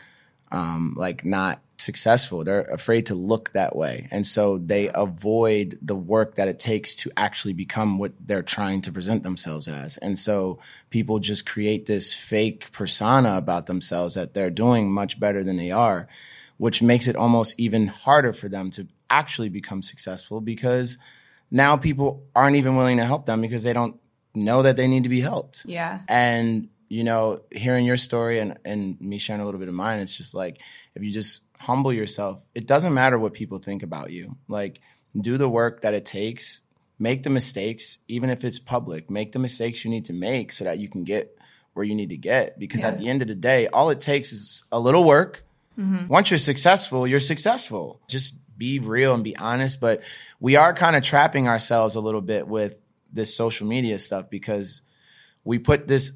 um, 0.50 0.94
like 0.96 1.24
not 1.26 1.60
successful. 1.80 2.44
They're 2.44 2.62
afraid 2.62 3.06
to 3.06 3.14
look 3.14 3.52
that 3.52 3.76
way. 3.76 4.08
And 4.10 4.26
so 4.26 4.58
they 4.58 4.90
avoid 4.94 5.78
the 5.80 5.96
work 5.96 6.34
that 6.34 6.48
it 6.48 6.58
takes 6.58 6.94
to 6.96 7.10
actually 7.16 7.54
become 7.54 7.98
what 7.98 8.12
they're 8.20 8.42
trying 8.42 8.82
to 8.82 8.92
present 8.92 9.22
themselves 9.22 9.68
as. 9.68 9.96
And 9.98 10.18
so 10.18 10.58
people 10.90 11.18
just 11.18 11.46
create 11.46 11.86
this 11.86 12.12
fake 12.12 12.70
persona 12.72 13.36
about 13.36 13.66
themselves 13.66 14.14
that 14.14 14.34
they're 14.34 14.50
doing 14.50 14.90
much 14.90 15.20
better 15.20 15.44
than 15.44 15.56
they 15.56 15.70
are, 15.70 16.08
which 16.56 16.82
makes 16.82 17.06
it 17.06 17.16
almost 17.16 17.58
even 17.58 17.86
harder 17.86 18.32
for 18.32 18.48
them 18.48 18.70
to 18.72 18.86
actually 19.10 19.48
become 19.48 19.82
successful 19.82 20.40
because 20.40 20.98
now 21.50 21.76
people 21.76 22.24
aren't 22.34 22.56
even 22.56 22.76
willing 22.76 22.98
to 22.98 23.04
help 23.04 23.26
them 23.26 23.40
because 23.40 23.62
they 23.62 23.72
don't 23.72 23.98
know 24.34 24.62
that 24.62 24.76
they 24.76 24.86
need 24.86 25.04
to 25.04 25.08
be 25.08 25.20
helped. 25.20 25.64
Yeah. 25.64 26.00
And 26.08 26.68
you 26.88 27.04
know, 27.04 27.40
hearing 27.52 27.84
your 27.84 27.96
story 27.96 28.38
and 28.40 28.58
and 28.64 29.00
me 29.00 29.18
sharing 29.18 29.42
a 29.42 29.44
little 29.44 29.60
bit 29.60 29.68
of 29.68 29.74
mine, 29.74 30.00
it's 30.00 30.16
just 30.16 30.34
like 30.34 30.60
if 30.94 31.02
you 31.02 31.10
just 31.10 31.42
humble 31.58 31.92
yourself, 31.92 32.42
it 32.54 32.66
doesn't 32.66 32.94
matter 32.94 33.18
what 33.18 33.34
people 33.34 33.58
think 33.58 33.82
about 33.82 34.10
you. 34.10 34.36
Like 34.48 34.80
do 35.18 35.36
the 35.36 35.48
work 35.48 35.82
that 35.82 35.94
it 35.94 36.04
takes, 36.04 36.60
make 36.98 37.22
the 37.22 37.30
mistakes, 37.30 37.98
even 38.08 38.30
if 38.30 38.44
it's 38.44 38.58
public, 38.58 39.10
make 39.10 39.32
the 39.32 39.38
mistakes 39.38 39.84
you 39.84 39.90
need 39.90 40.04
to 40.06 40.12
make 40.12 40.52
so 40.52 40.64
that 40.64 40.78
you 40.78 40.88
can 40.88 41.04
get 41.04 41.36
where 41.74 41.84
you 41.84 41.94
need 41.94 42.10
to 42.10 42.16
get. 42.16 42.58
Because 42.58 42.80
Yeah. 42.80 42.88
at 42.88 42.98
the 42.98 43.08
end 43.08 43.22
of 43.22 43.28
the 43.28 43.34
day, 43.34 43.68
all 43.68 43.90
it 43.90 44.00
takes 44.00 44.32
is 44.32 44.64
a 44.72 44.80
little 44.80 45.04
work. 45.04 45.44
Mm-hmm. 45.78 46.08
Once 46.08 46.30
you're 46.30 46.38
successful, 46.38 47.06
you're 47.06 47.20
successful. 47.20 48.00
Just 48.08 48.34
be 48.56 48.78
real 48.80 49.14
and 49.14 49.22
be 49.22 49.36
honest. 49.36 49.80
But 49.80 50.02
we 50.40 50.56
are 50.56 50.74
kind 50.74 50.96
of 50.96 51.02
trapping 51.04 51.46
ourselves 51.46 51.94
a 51.94 52.00
little 52.00 52.20
bit 52.20 52.48
with 52.48 52.80
this 53.12 53.34
social 53.34 53.66
media 53.66 53.98
stuff 53.98 54.28
because 54.28 54.82
we 55.44 55.58
put 55.58 55.86
this 55.86 56.12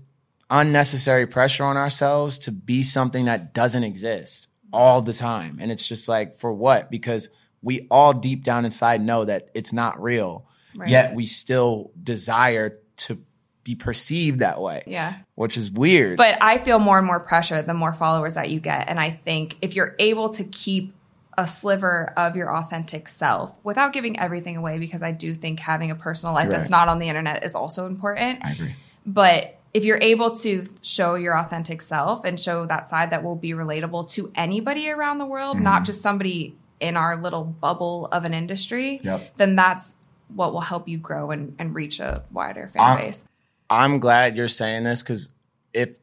unnecessary 0.53 1.27
pressure 1.27 1.65
on 1.65 1.77
ourselves 1.77 2.39
to 2.39 2.53
be 2.53 2.83
something 2.85 3.25
that 3.25 3.55
doesn't 3.55 3.83
exist 3.83 4.49
all 4.73 5.01
the 5.03 5.15
time. 5.15 5.59
And 5.61 5.73
it's 5.73 5.87
just 5.89 6.09
like, 6.09 6.37
for 6.39 6.53
what? 6.53 6.91
Because 6.91 7.29
we 7.63 7.87
all 7.91 8.13
deep 8.13 8.45
down 8.45 8.65
inside 8.65 9.01
know 9.01 9.25
that 9.25 9.49
it's 9.55 9.73
not 9.73 10.01
real, 10.01 10.47
Right. 10.77 10.89
yet 10.91 11.15
we 11.15 11.27
still 11.27 11.91
desire 12.03 12.75
to 12.99 13.19
be 13.65 13.75
perceived 13.75 14.41
that 14.41 14.61
way, 14.61 14.83
Yeah. 14.87 15.15
which 15.37 15.57
is 15.57 15.71
weird. 15.73 16.17
But 16.19 16.37
I 16.43 16.59
feel 16.59 16.79
more 16.79 16.99
and 16.99 17.07
more 17.07 17.21
pressure 17.21 17.63
the 17.63 17.75
more 17.75 17.93
followers 17.93 18.35
that 18.35 18.51
you 18.51 18.61
get. 18.61 18.89
And 18.89 19.01
I 19.01 19.11
think 19.11 19.57
if 19.63 19.75
you're 19.75 19.95
able 19.99 20.29
to 20.31 20.45
keep 20.45 20.95
a 21.39 21.47
sliver 21.47 22.13
of 22.17 22.37
your 22.37 22.55
authentic 22.55 23.09
self 23.09 23.57
without 23.65 23.93
giving 23.95 24.19
everything 24.19 24.57
away, 24.57 24.79
because 24.79 25.03
I 25.03 25.13
do 25.13 25.35
think 25.35 25.61
having 25.61 25.91
a 25.91 25.95
personal 25.95 26.35
life 26.35 26.51
that's 26.51 26.69
not 26.69 26.89
on 26.89 26.99
the 26.99 27.09
internet 27.09 27.43
is 27.45 27.55
also 27.55 27.87
important. 27.87 28.45
I 28.45 28.51
agree. 28.53 28.75
But 29.07 29.59
if 29.75 29.85
you're 29.85 29.99
able 30.03 30.37
to 30.37 30.67
show 30.83 31.15
your 31.15 31.37
authentic 31.39 31.81
self 31.83 32.25
and 32.25 32.39
show 32.39 32.67
that 32.67 32.91
side 32.91 33.11
that 33.11 33.23
will 33.25 33.37
be 33.37 33.51
relatable 33.53 34.09
to 34.11 34.31
anybody 34.35 34.91
around 34.91 35.19
the 35.19 35.27
world, 35.27 35.57
Mm-hmm. 35.57 35.65
not 35.65 35.85
just 35.85 36.03
somebody 36.03 36.55
in 36.81 36.97
our 36.97 37.17
little 37.17 37.45
bubble 37.45 38.07
of 38.13 38.25
an 38.25 38.35
industry, 38.35 39.01
Yep. 39.03 39.35
then 39.39 39.57
that's 39.57 39.97
what 40.35 40.53
will 40.53 40.61
help 40.61 40.89
you 40.89 40.99
grow 40.99 41.31
and, 41.31 41.55
and 41.59 41.75
reach 41.75 42.01
a 42.01 42.23
wider 42.33 42.69
fan 42.69 42.83
I'm- 42.83 42.97
base. 42.99 43.25
I'm 43.71 44.01
glad 44.01 44.37
you're 44.37 44.49
saying 44.49 44.85
this 44.85 45.03
because 45.03 45.31
if 45.73 45.97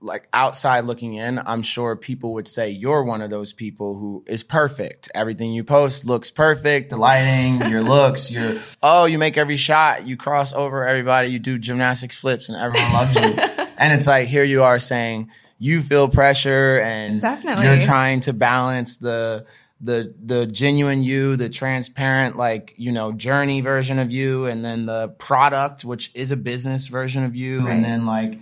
like 0.00 0.28
outside 0.32 0.84
looking 0.84 1.14
in, 1.14 1.40
I'm 1.44 1.62
sure 1.62 1.96
people 1.96 2.34
would 2.34 2.46
say 2.46 2.70
you're 2.70 3.02
one 3.02 3.20
of 3.20 3.30
those 3.30 3.52
people 3.52 3.98
who 3.98 4.24
is 4.26 4.44
perfect. 4.44 5.08
Everything 5.14 5.52
you 5.52 5.64
post 5.64 6.04
looks 6.04 6.30
perfect. 6.30 6.90
The 6.90 6.96
lighting, 6.96 7.68
your 7.68 7.82
looks, 7.82 8.30
your 8.30 8.60
oh, 8.82 9.06
you 9.06 9.18
make 9.18 9.36
every 9.36 9.56
shot, 9.56 10.06
you 10.06 10.16
cross 10.16 10.52
over 10.52 10.86
everybody, 10.86 11.30
you 11.30 11.38
do 11.38 11.58
gymnastics 11.58 12.16
flips, 12.16 12.48
and 12.48 12.56
everyone 12.56 12.92
loves 12.92 13.14
you. 13.14 13.22
and 13.78 13.92
it's 13.92 14.06
like 14.06 14.28
here 14.28 14.44
you 14.44 14.62
are 14.62 14.78
saying 14.78 15.30
you 15.58 15.82
feel 15.82 16.08
pressure 16.08 16.80
and 16.80 17.20
Definitely. 17.20 17.66
you're 17.66 17.80
trying 17.80 18.20
to 18.20 18.32
balance 18.32 18.96
the 18.96 19.46
the 19.80 20.12
the 20.24 20.46
genuine 20.46 21.02
you, 21.02 21.36
the 21.36 21.48
transparent 21.48 22.36
like 22.36 22.74
you 22.76 22.92
know 22.92 23.12
journey 23.12 23.60
version 23.60 23.98
of 23.98 24.10
you, 24.10 24.46
and 24.46 24.64
then 24.64 24.86
the 24.86 25.08
product, 25.18 25.84
which 25.84 26.10
is 26.14 26.30
a 26.30 26.36
business 26.36 26.86
version 26.88 27.24
of 27.24 27.36
you, 27.36 27.66
and 27.68 27.84
then 27.84 28.06
like 28.06 28.38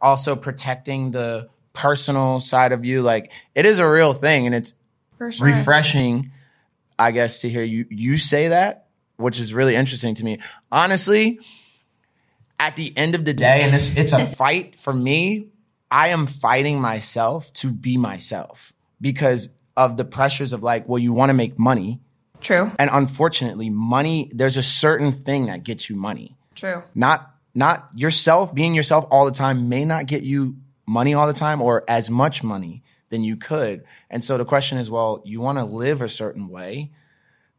also 0.00 0.36
protecting 0.36 1.10
the 1.10 1.48
personal 1.72 2.40
side 2.40 2.72
of 2.72 2.84
you. 2.84 3.02
Like 3.02 3.32
it 3.54 3.66
is 3.66 3.78
a 3.78 3.88
real 3.88 4.12
thing, 4.12 4.46
and 4.46 4.54
it's 4.54 4.74
sure. 5.18 5.32
refreshing, 5.40 6.32
I 6.98 7.10
guess, 7.12 7.40
to 7.40 7.48
hear 7.48 7.62
you 7.62 7.86
you 7.90 8.18
say 8.18 8.48
that, 8.48 8.86
which 9.16 9.38
is 9.38 9.54
really 9.54 9.74
interesting 9.74 10.14
to 10.16 10.24
me. 10.24 10.38
Honestly, 10.70 11.40
at 12.58 12.76
the 12.76 12.96
end 12.96 13.14
of 13.14 13.24
the 13.24 13.34
day, 13.34 13.62
and 13.62 13.72
this 13.72 13.96
it's 13.96 14.12
a 14.12 14.26
fight 14.36 14.78
for 14.78 14.92
me. 14.92 15.48
I 15.92 16.08
am 16.08 16.28
fighting 16.28 16.80
myself 16.80 17.52
to 17.54 17.72
be 17.72 17.96
myself 17.96 18.72
because 19.00 19.48
of 19.76 19.96
the 19.96 20.04
pressures 20.04 20.52
of 20.52 20.62
like, 20.62 20.88
well, 20.88 20.98
you 20.98 21.12
want 21.12 21.30
to 21.30 21.34
make 21.34 21.58
money. 21.58 22.00
True. 22.40 22.70
And 22.78 22.90
unfortunately, 22.92 23.70
money, 23.70 24.30
there's 24.32 24.56
a 24.56 24.62
certain 24.62 25.10
thing 25.10 25.46
that 25.46 25.64
gets 25.64 25.90
you 25.90 25.96
money. 25.96 26.36
True. 26.54 26.82
Not 26.94 27.34
not 27.54 27.88
yourself, 27.94 28.54
being 28.54 28.74
yourself 28.74 29.06
all 29.10 29.24
the 29.24 29.32
time 29.32 29.68
may 29.68 29.84
not 29.84 30.06
get 30.06 30.22
you 30.22 30.56
money 30.86 31.14
all 31.14 31.26
the 31.26 31.32
time 31.32 31.60
or 31.62 31.84
as 31.88 32.10
much 32.10 32.42
money 32.42 32.82
than 33.10 33.22
you 33.22 33.36
could. 33.36 33.84
And 34.08 34.24
so 34.24 34.38
the 34.38 34.44
question 34.44 34.78
is, 34.78 34.90
well, 34.90 35.22
you 35.24 35.40
want 35.40 35.58
to 35.58 35.64
live 35.64 36.02
a 36.02 36.08
certain 36.08 36.48
way. 36.48 36.90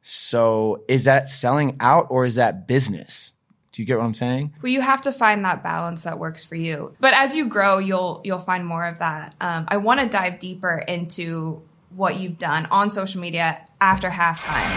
So 0.01 0.83
is 0.88 1.03
that 1.03 1.29
selling 1.29 1.77
out 1.79 2.07
or 2.10 2.25
is 2.25 2.36
that 2.36 2.67
business? 2.67 3.33
Do 3.71 3.81
you 3.81 3.86
get 3.86 3.98
what 3.98 4.05
I'm 4.05 4.13
saying? 4.13 4.53
Well, 4.62 4.71
you 4.71 4.81
have 4.81 5.01
to 5.03 5.13
find 5.13 5.45
that 5.45 5.63
balance 5.63 6.03
that 6.03 6.19
works 6.19 6.43
for 6.43 6.55
you. 6.55 6.93
But 7.00 7.13
as 7.13 7.36
you 7.36 7.48
grow, 7.48 7.77
you'll 7.77 8.19
you'll 8.24 8.41
find 8.41 8.65
more 8.65 8.86
of 8.86 9.00
that. 9.00 9.33
Um, 9.39 9.65
I 9.69 9.77
want 9.77 10.01
to 10.01 10.07
dive 10.07 10.39
deeper 10.39 10.83
into 10.88 11.62
what 11.95 12.19
you've 12.19 12.38
done 12.38 12.65
on 12.65 12.91
social 12.91 13.21
media 13.21 13.65
after 13.79 14.10
halftime. 14.10 14.67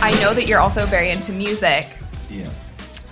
I 0.00 0.16
know 0.20 0.34
that 0.34 0.48
you're 0.48 0.60
also 0.60 0.86
very 0.86 1.10
into 1.10 1.32
music. 1.32 1.86
Yeah. 2.28 2.48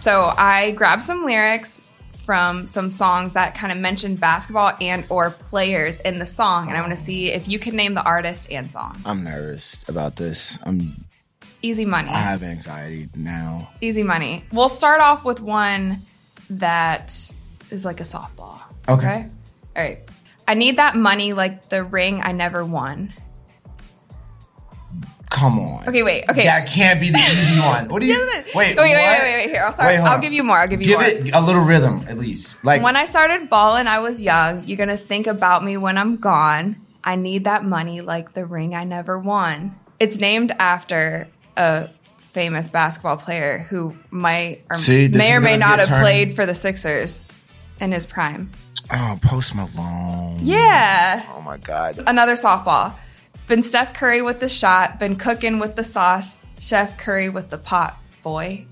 So 0.07 0.33
I 0.39 0.71
grabbed 0.71 1.03
some 1.03 1.25
lyrics 1.25 1.81
from 2.25 2.65
some 2.67 2.91
songs 2.91 3.33
that 3.33 3.57
kind 3.57 3.73
of 3.73 3.79
mentioned 3.79 4.21
basketball 4.21 4.73
and 4.81 5.05
or 5.09 5.31
players 5.31 5.99
in 5.99 6.21
the 6.21 6.27
song, 6.27 6.69
and 6.69 6.77
I 6.77 6.81
want 6.81 6.97
to 6.97 7.05
see 7.05 7.33
if 7.33 7.49
you 7.49 7.59
can 7.59 7.75
name 7.75 7.95
the 7.95 8.05
artist 8.05 8.49
and 8.53 8.71
song. 8.71 9.03
I'm 9.05 9.25
nervous 9.25 9.85
about 9.89 10.15
this. 10.15 10.61
I'm 10.63 10.93
Easy 11.61 11.85
money. 11.85 12.11
I 12.11 12.21
have 12.21 12.45
anxiety 12.45 13.09
now. 13.17 13.69
Easy 13.81 14.05
money. 14.05 14.45
We'll 14.53 14.69
start 14.69 15.01
off 15.01 15.25
with 15.25 15.41
one 15.41 16.03
that 16.51 17.09
is 17.73 17.85
like 17.85 17.99
a 17.99 18.05
softball. 18.05 18.61
Okay. 18.89 19.27
All 19.75 19.83
right. 19.83 19.99
I 20.47 20.55
need 20.55 20.77
that 20.77 20.95
money 20.95 21.33
like 21.33 21.69
the 21.69 21.83
ring 21.83 22.21
I 22.23 22.31
never 22.31 22.65
won. 22.65 23.13
Come 25.37 25.59
on. 25.61 25.87
Okay, 25.87 26.03
wait. 26.03 26.25
Okay. 26.31 26.45
That 26.45 26.67
can't 26.67 26.99
be 26.99 27.11
the 27.11 27.19
easy 27.19 27.61
one. 27.73 27.89
What 27.89 28.01
do 28.01 28.07
you 28.07 28.15
Yes, 28.15 28.47
wait? 28.55 28.75
wait, 28.75 28.77
wait, 28.77 28.97
wait, 28.97 29.21
wait, 29.21 29.35
wait. 29.35 29.51
Here, 29.51 29.63
I'll 29.65 29.73
start. 29.73 29.89
Wait, 29.95 29.99
I'll 29.99 30.15
on. 30.15 30.21
give 30.23 30.33
you 30.33 30.43
more. 30.43 30.57
I'll 30.59 30.67
give 30.69 30.81
you 30.81 30.87
Give 30.87 30.99
more. 30.99 31.07
it 31.09 31.35
a 31.35 31.41
little 31.43 31.63
rhythm 31.63 32.05
at 32.09 32.17
least. 32.17 32.57
Like 32.65 32.83
When 32.83 32.97
I 32.97 33.05
started 33.05 33.51
balling, 33.51 33.87
I 33.87 33.99
was 33.99 34.21
young. 34.23 34.65
You're 34.65 34.79
gonna 34.79 34.97
think 34.97 35.27
about 35.27 35.63
me 35.63 35.77
when 35.77 35.99
I'm 35.99 36.17
gone. 36.17 36.77
I 37.05 37.17
need 37.17 37.45
that 37.45 37.65
money 37.65 38.01
like 38.01 38.33
the 38.33 38.47
ring 38.47 38.75
I 38.75 38.85
never 38.85 39.19
won. 39.19 39.77
It's 40.01 40.19
named 40.19 40.53
after 40.59 41.29
a 41.57 41.91
famous 42.33 42.69
basketball 42.69 43.19
player 43.19 43.67
who 43.69 43.95
might 44.11 44.63
or 44.71 44.77
See, 44.77 45.09
may 45.09 45.35
or 45.35 45.41
may 45.41 45.57
not 45.59 45.79
have 45.81 45.89
turn. 45.89 46.01
played 46.01 46.35
for 46.35 46.47
the 46.47 46.55
Sixers 46.55 47.25
in 47.79 47.93
his 47.93 48.07
prime. 48.07 48.51
oh, 48.91 49.19
Post 49.23 49.55
Malone. 49.55 50.39
Yeah. 50.43 51.25
Oh 51.33 51.43
my 51.43 51.59
God. 51.59 52.03
Another 52.07 52.35
softball. 52.35 52.95
Been 53.47 53.63
Steph 53.63 53.95
Curry 53.95 54.23
with 54.23 54.41
the 54.41 54.49
shot, 54.49 54.99
been 54.99 55.15
cooking 55.15 55.61
with 55.61 55.77
the 55.77 55.85
sauce, 55.85 56.39
Chef 56.59 56.99
Curry 56.99 57.29
with 57.29 57.49
the 57.49 57.59
pot, 57.59 58.01
boy. 58.25 58.67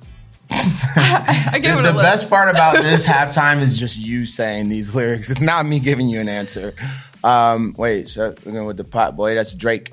I 0.50 1.60
give 1.62 1.74
The, 1.74 1.80
it 1.80 1.92
the 1.92 1.98
best 1.98 2.28
part 2.28 2.48
about 2.48 2.82
this 2.82 3.06
halftime 3.06 3.60
is 3.60 3.78
just 3.78 3.96
you 3.96 4.26
saying 4.26 4.68
these 4.68 4.94
lyrics. 4.94 5.30
It's 5.30 5.40
not 5.40 5.64
me 5.64 5.78
giving 5.78 6.08
you 6.08 6.20
an 6.20 6.28
answer. 6.28 6.74
Um, 7.22 7.74
wait, 7.78 8.08
so 8.08 8.34
we're 8.44 8.52
going 8.52 8.66
with 8.66 8.76
the 8.76 8.84
pot 8.84 9.14
boy. 9.14 9.34
That's 9.34 9.54
Drake, 9.54 9.92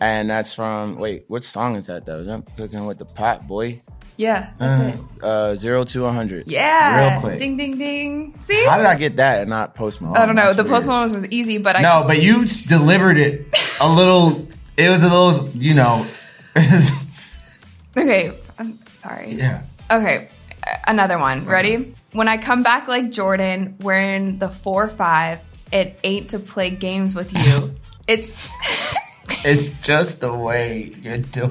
and 0.00 0.28
that's 0.28 0.52
from. 0.52 0.98
Wait, 0.98 1.24
what 1.28 1.42
song 1.42 1.76
is 1.76 1.86
that 1.86 2.04
though? 2.04 2.16
Is 2.16 2.26
that 2.26 2.44
cooking 2.56 2.84
with 2.86 2.98
the 2.98 3.06
pot 3.06 3.46
boy? 3.48 3.82
Yeah, 4.20 4.50
that's 4.58 4.94
it. 4.96 5.00
Uh, 5.24 5.54
zero 5.54 5.84
to 5.84 6.04
hundred. 6.04 6.46
Yeah. 6.46 7.12
real 7.12 7.20
quick. 7.22 7.38
Ding, 7.38 7.56
ding, 7.56 7.78
ding. 7.78 8.34
See? 8.40 8.62
How 8.66 8.76
did 8.76 8.84
I 8.84 8.94
get 8.94 9.16
that 9.16 9.40
and 9.40 9.48
not 9.48 9.74
Post 9.74 10.02
Malone? 10.02 10.18
I 10.18 10.26
don't 10.26 10.36
know. 10.36 10.44
That's 10.52 10.56
The 10.56 10.62
weird. 10.64 10.74
post 10.74 10.86
Malone 10.88 11.12
was 11.14 11.26
easy, 11.30 11.56
but 11.56 11.74
I 11.76 11.80
No, 11.80 12.04
but 12.06 12.20
you 12.20 12.44
delivered 12.68 13.16
it 13.16 13.46
a 13.80 13.88
little. 14.00 14.46
It 14.76 14.90
was 14.90 15.02
a 15.02 15.08
little, 15.08 15.48
you 15.50 15.72
know. 15.74 16.04
okay. 17.96 18.32
I'm 18.58 18.78
sorry. 18.98 19.32
yeah. 19.32 19.62
Okay, 19.90 20.28
another 20.86 21.18
one. 21.18 21.46
Ready? 21.46 21.94
When 22.12 22.28
I 22.28 22.36
come 22.36 22.62
back 22.62 22.88
like 22.88 23.10
Jordan, 23.10 23.76
wearing 23.80 24.38
the 24.38 24.50
four 24.50 24.88
five, 24.88 25.40
it 25.72 25.98
ain't 26.04 26.30
to 26.30 26.38
play 26.38 26.68
games 26.70 27.14
with 27.14 27.32
you. 27.32 27.74
It's 28.08 28.34
It's 29.44 29.68
just 29.84 30.20
the 30.20 30.34
way 30.34 30.92
you're 31.02 31.18
doing. 31.18 31.50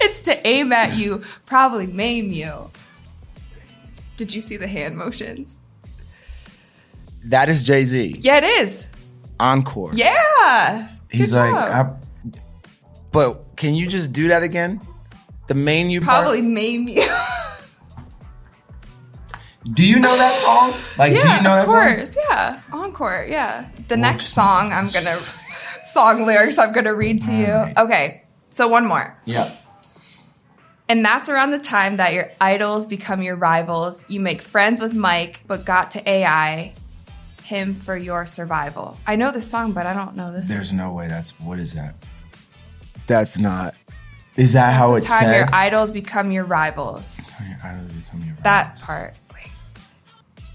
it's 0.00 0.20
to 0.22 0.46
aim 0.46 0.72
at 0.72 0.96
you, 0.96 1.22
probably 1.46 1.86
maim 1.86 2.32
you. 2.32 2.70
Did 4.16 4.34
you 4.34 4.40
see 4.40 4.56
the 4.56 4.66
hand 4.66 4.96
motions? 4.96 5.56
That 7.24 7.48
is 7.48 7.64
Jay 7.64 7.84
Z. 7.84 8.16
Yeah, 8.20 8.38
it 8.38 8.44
is. 8.44 8.86
Encore. 9.38 9.90
Yeah. 9.94 10.88
He's 11.10 11.32
Good 11.32 11.38
like, 11.38 11.52
job. 11.52 12.02
I, 12.32 12.38
but 13.12 13.56
can 13.56 13.74
you 13.74 13.86
just 13.86 14.12
do 14.12 14.28
that 14.28 14.42
again? 14.42 14.80
The 15.48 15.54
main 15.54 15.90
you 15.90 16.00
part? 16.00 16.22
probably 16.22 16.42
maim 16.42 16.88
you. 16.88 17.08
Do 19.72 19.84
you 19.84 19.98
know 19.98 20.16
that 20.16 20.38
song? 20.38 20.72
Like, 20.96 21.12
do 21.12 21.18
yeah, 21.18 21.36
you 21.36 21.42
know 21.42 21.50
of 21.60 21.66
that 21.66 21.66
song? 21.66 21.96
course. 21.96 22.16
Yeah, 22.30 22.60
encore. 22.72 23.26
Yeah. 23.28 23.68
The 23.88 23.96
next 23.96 24.28
song 24.28 24.72
I'm 24.72 24.88
gonna 24.88 25.18
song 25.92 26.26
lyrics 26.26 26.58
I'm 26.58 26.72
gonna 26.72 26.94
read 26.94 27.22
to 27.24 27.32
you. 27.32 27.46
Alright. 27.46 27.76
Okay, 27.76 28.22
so 28.50 28.68
one 28.68 28.86
more. 28.86 29.16
Yeah. 29.24 29.50
And 30.88 31.04
that's 31.04 31.28
around 31.28 31.52
the 31.52 31.58
time 31.58 31.98
that 31.98 32.12
your 32.14 32.32
idols 32.40 32.84
become 32.86 33.22
your 33.22 33.36
rivals. 33.36 34.04
You 34.08 34.18
make 34.18 34.42
friends 34.42 34.80
with 34.80 34.92
Mike, 34.92 35.40
but 35.46 35.64
got 35.64 35.92
to 35.92 36.08
AI 36.08 36.72
him 37.44 37.74
for 37.74 37.96
your 37.96 38.26
survival. 38.26 38.98
I 39.06 39.16
know 39.16 39.30
this 39.32 39.48
song, 39.48 39.72
but 39.72 39.86
I 39.86 39.92
don't 39.92 40.16
know 40.16 40.32
this. 40.32 40.48
There's 40.48 40.72
no 40.72 40.92
way 40.92 41.08
that's 41.08 41.38
what 41.40 41.58
is 41.58 41.74
that? 41.74 41.94
That's 43.06 43.38
not. 43.38 43.74
Is 44.36 44.52
that 44.54 44.72
how 44.72 44.94
it's 44.94 45.08
time 45.08 45.24
said? 45.24 45.36
your 45.36 45.54
idols 45.54 45.90
become 45.90 46.30
your 46.30 46.44
rivals. 46.44 47.20
I 47.62 47.72
don't 47.72 47.88
know, 47.88 48.02
tell 48.08 48.18
me 48.20 48.30
about 48.30 48.42
That 48.44 48.80
part. 48.80 49.18
Wait. 49.34 49.50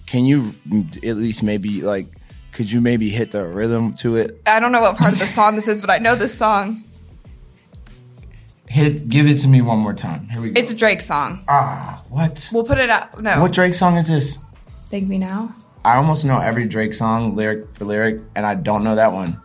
Can 0.06 0.26
you 0.26 0.56
at 1.04 1.18
least 1.18 1.44
maybe 1.44 1.82
like? 1.82 2.08
Could 2.56 2.72
you 2.72 2.80
maybe 2.80 3.10
hit 3.10 3.32
the 3.32 3.46
rhythm 3.46 3.94
to 3.96 4.16
it? 4.16 4.42
I 4.46 4.62
don't 4.62 4.72
know 4.72 4.80
what 4.80 4.96
part 4.96 5.12
of 5.12 5.20
the 5.20 5.26
song 5.26 5.56
this 5.58 5.68
is, 5.68 5.82
but 5.82 5.90
I 5.90 5.98
know 5.98 6.16
this 6.16 6.38
song. 6.38 6.86
Hit. 8.68 9.10
Give 9.10 9.28
it 9.28 9.40
to 9.40 9.50
me 9.50 9.62
one 9.62 9.80
more 9.80 9.94
time. 9.94 10.30
Here 10.30 10.42
we 10.42 10.52
go. 10.52 10.60
It's 10.60 10.72
a 10.72 10.76
Drake 10.76 11.02
song. 11.02 11.44
ah 11.50 12.02
what? 12.08 12.50
We'll 12.54 12.64
put 12.64 12.78
it 12.78 12.90
out. 12.90 13.22
No. 13.22 13.42
What 13.42 13.52
Drake 13.52 13.76
song 13.76 13.98
is 13.98 14.08
this? 14.08 14.38
Thank 14.90 15.10
Me 15.10 15.18
Now. 15.18 15.54
I 15.84 15.98
almost 15.98 16.24
know 16.24 16.40
every 16.40 16.66
Drake 16.66 16.94
song 16.94 17.36
lyric 17.36 17.76
for 17.76 17.84
lyric, 17.84 18.22
and 18.38 18.46
I 18.46 18.56
don't 18.56 18.86
know 18.86 18.96
that 18.96 19.12
one. 19.12 19.38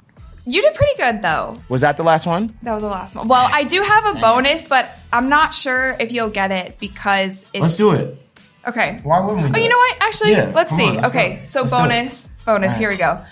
You 0.47 0.63
did 0.63 0.75
pretty 0.75 0.95
good 0.97 1.21
though. 1.21 1.61
Was 1.69 1.81
that 1.81 1.97
the 1.97 2.05
last 2.05 2.27
one? 2.27 2.55
That 2.63 2.75
was 2.75 2.83
the 2.83 2.89
last 2.89 3.17
one. 3.17 3.27
Well, 3.27 3.49
I 3.53 3.65
do 3.65 3.83
have 3.83 4.17
a 4.17 4.21
bonus, 4.21 4.65
but 4.65 4.89
I'm 5.13 5.29
not 5.29 5.53
sure 5.53 5.97
if 5.99 6.13
you'll 6.13 6.31
get 6.31 6.53
it 6.53 6.79
because 6.79 7.45
it's 7.53 7.61
Let's 7.61 7.77
do 7.77 7.91
it. 7.91 8.17
Okay. 8.69 9.01
Why 9.03 9.19
wouldn't 9.21 9.53
we? 9.53 9.61
Oh, 9.61 9.63
you 9.65 9.69
know 9.69 9.77
what? 9.77 9.97
Actually, 10.01 10.33
Yeah, 10.33 10.53
let's 10.55 10.71
come 10.71 10.79
see. 10.79 10.89
on, 10.89 10.97
let's 10.97 11.09
okay, 11.11 11.37
go. 11.37 11.45
so 11.45 11.61
Let's 11.61 11.73
do 11.73 11.77
it. 11.79 11.81
bonus, 11.81 12.29
bonus. 12.45 12.73
All 12.73 12.79
Here 12.79 12.91
we 12.91 12.97
go. 12.97 13.23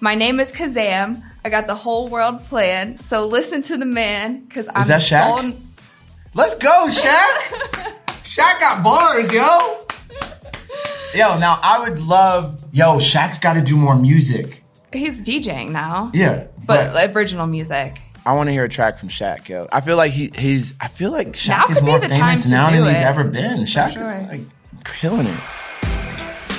My 0.00 0.14
name 0.14 0.40
is 0.40 0.52
Kazam. 0.52 1.22
I 1.44 1.48
got 1.48 1.66
the 1.66 1.74
whole 1.74 2.08
world 2.08 2.44
planned. 2.44 3.00
So 3.02 3.26
listen 3.26 3.62
to 3.62 3.76
the 3.76 3.86
man, 3.86 4.46
cause 4.48 4.68
I'm 4.74 4.86
that 4.86 5.00
Shaq? 5.02 5.40
soul- 5.40 5.52
Let's 6.34 6.54
go, 6.54 6.86
Shaq. 6.88 7.96
Shaq 8.22 8.60
got 8.60 8.82
bars, 8.84 9.32
yo. 9.32 9.78
Yo, 11.14 11.38
now 11.38 11.58
I 11.62 11.80
would 11.80 11.98
love. 12.00 12.62
Yo, 12.70 12.98
Shaq's 12.98 13.38
got 13.38 13.54
to 13.54 13.62
do 13.62 13.76
more 13.76 13.96
music. 13.96 14.62
He's 14.92 15.20
DJing 15.20 15.70
now, 15.70 16.10
Yeah, 16.14 16.46
but 16.66 17.14
original 17.14 17.46
music. 17.46 18.00
I 18.24 18.34
want 18.34 18.48
to 18.48 18.52
hear 18.52 18.64
a 18.64 18.68
track 18.68 18.98
from 18.98 19.08
Shaq, 19.08 19.48
yo. 19.48 19.68
I 19.72 19.80
feel 19.80 19.96
like 19.96 20.12
he 20.12 20.30
he's. 20.34 20.74
I 20.80 20.88
feel 20.88 21.10
like 21.10 21.28
Shaq 21.32 21.48
Now 21.48 21.66
is 21.66 21.74
could 21.74 21.84
be 21.84 21.90
more 21.90 21.98
the 21.98 22.08
famous 22.08 22.20
time 22.20 22.38
to 22.42 22.48
now 22.50 22.70
than 22.84 22.94
he's 22.94 23.02
ever 23.02 23.24
been. 23.24 23.60
Shaq 23.60 23.92
sure. 23.94 24.02
is 24.02 24.28
like 24.28 24.40
killing 24.84 25.26
it. 25.26 25.40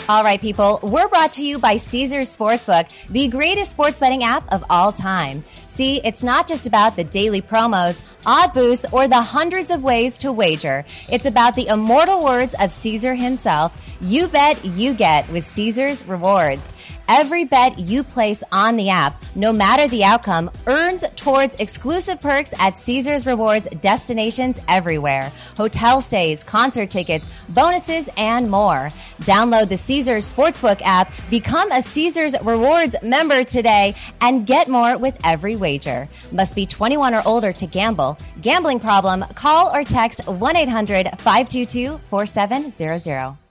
All 0.09 0.23
right, 0.23 0.41
people, 0.41 0.79
we're 0.81 1.07
brought 1.07 1.33
to 1.33 1.45
you 1.45 1.59
by 1.59 1.77
Caesars 1.77 2.35
Sportsbook, 2.35 2.89
the 3.11 3.27
greatest 3.27 3.69
sports 3.69 3.99
betting 3.99 4.23
app 4.23 4.51
of 4.51 4.63
all 4.67 4.91
time. 4.91 5.43
See, 5.67 6.01
it's 6.03 6.23
not 6.23 6.47
just 6.47 6.65
about 6.65 6.95
the 6.95 7.03
daily 7.03 7.43
promos, 7.43 8.01
odd 8.25 8.51
boosts, 8.51 8.87
or 8.91 9.07
the 9.07 9.21
hundreds 9.21 9.69
of 9.69 9.83
ways 9.83 10.17
to 10.19 10.31
wager. 10.31 10.83
It's 11.11 11.27
about 11.27 11.55
the 11.55 11.67
immortal 11.67 12.23
words 12.23 12.55
of 12.59 12.73
Caesar 12.73 13.13
himself 13.13 13.71
you 14.01 14.27
bet, 14.27 14.65
you 14.65 14.95
get 14.95 15.29
with 15.29 15.45
Caesars 15.45 16.03
Rewards. 16.07 16.73
Every 17.09 17.43
bet 17.43 17.79
you 17.79 18.03
place 18.03 18.43
on 18.51 18.75
the 18.75 18.91
app, 18.91 19.23
no 19.33 19.51
matter 19.51 19.87
the 19.87 20.03
outcome, 20.03 20.51
earns 20.67 21.03
towards 21.15 21.55
exclusive 21.55 22.21
perks 22.21 22.53
at 22.59 22.77
Caesars 22.77 23.25
Rewards 23.25 23.67
destinations 23.81 24.61
everywhere. 24.67 25.31
Hotel 25.57 26.01
stays, 26.01 26.43
concert 26.43 26.91
tickets, 26.91 27.27
bonuses, 27.49 28.09
and 28.15 28.51
more. 28.51 28.91
Download 29.21 29.67
the 29.67 29.75
Caesars 29.75 30.31
Sportsbook 30.31 30.83
app, 30.83 31.11
become 31.31 31.71
a 31.71 31.81
Caesars 31.81 32.35
Rewards 32.43 32.95
member 33.01 33.43
today, 33.43 33.95
and 34.21 34.45
get 34.45 34.67
more 34.67 34.95
with 34.95 35.19
every 35.23 35.55
wager. 35.55 36.07
Must 36.31 36.55
be 36.55 36.67
21 36.67 37.15
or 37.15 37.23
older 37.25 37.51
to 37.53 37.65
gamble. 37.65 38.19
Gambling 38.41 38.81
problem? 38.81 39.25
Call 39.33 39.75
or 39.75 39.83
text 39.83 40.27
1 40.27 40.55
800 40.55 41.07
522 41.17 41.97
4700. 42.11 43.48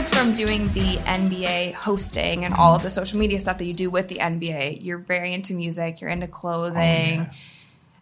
Besides 0.00 0.18
from 0.18 0.32
doing 0.32 0.72
the 0.72 0.96
NBA 0.96 1.74
hosting 1.74 2.46
and 2.46 2.54
all 2.54 2.74
of 2.74 2.82
the 2.82 2.88
social 2.88 3.18
media 3.18 3.38
stuff 3.38 3.58
that 3.58 3.66
you 3.66 3.74
do 3.74 3.90
with 3.90 4.08
the 4.08 4.14
NBA, 4.14 4.82
you're 4.82 4.96
very 4.96 5.34
into 5.34 5.52
music, 5.52 6.00
you're 6.00 6.08
into 6.08 6.26
clothing. 6.26 7.20
Oh, 7.20 7.34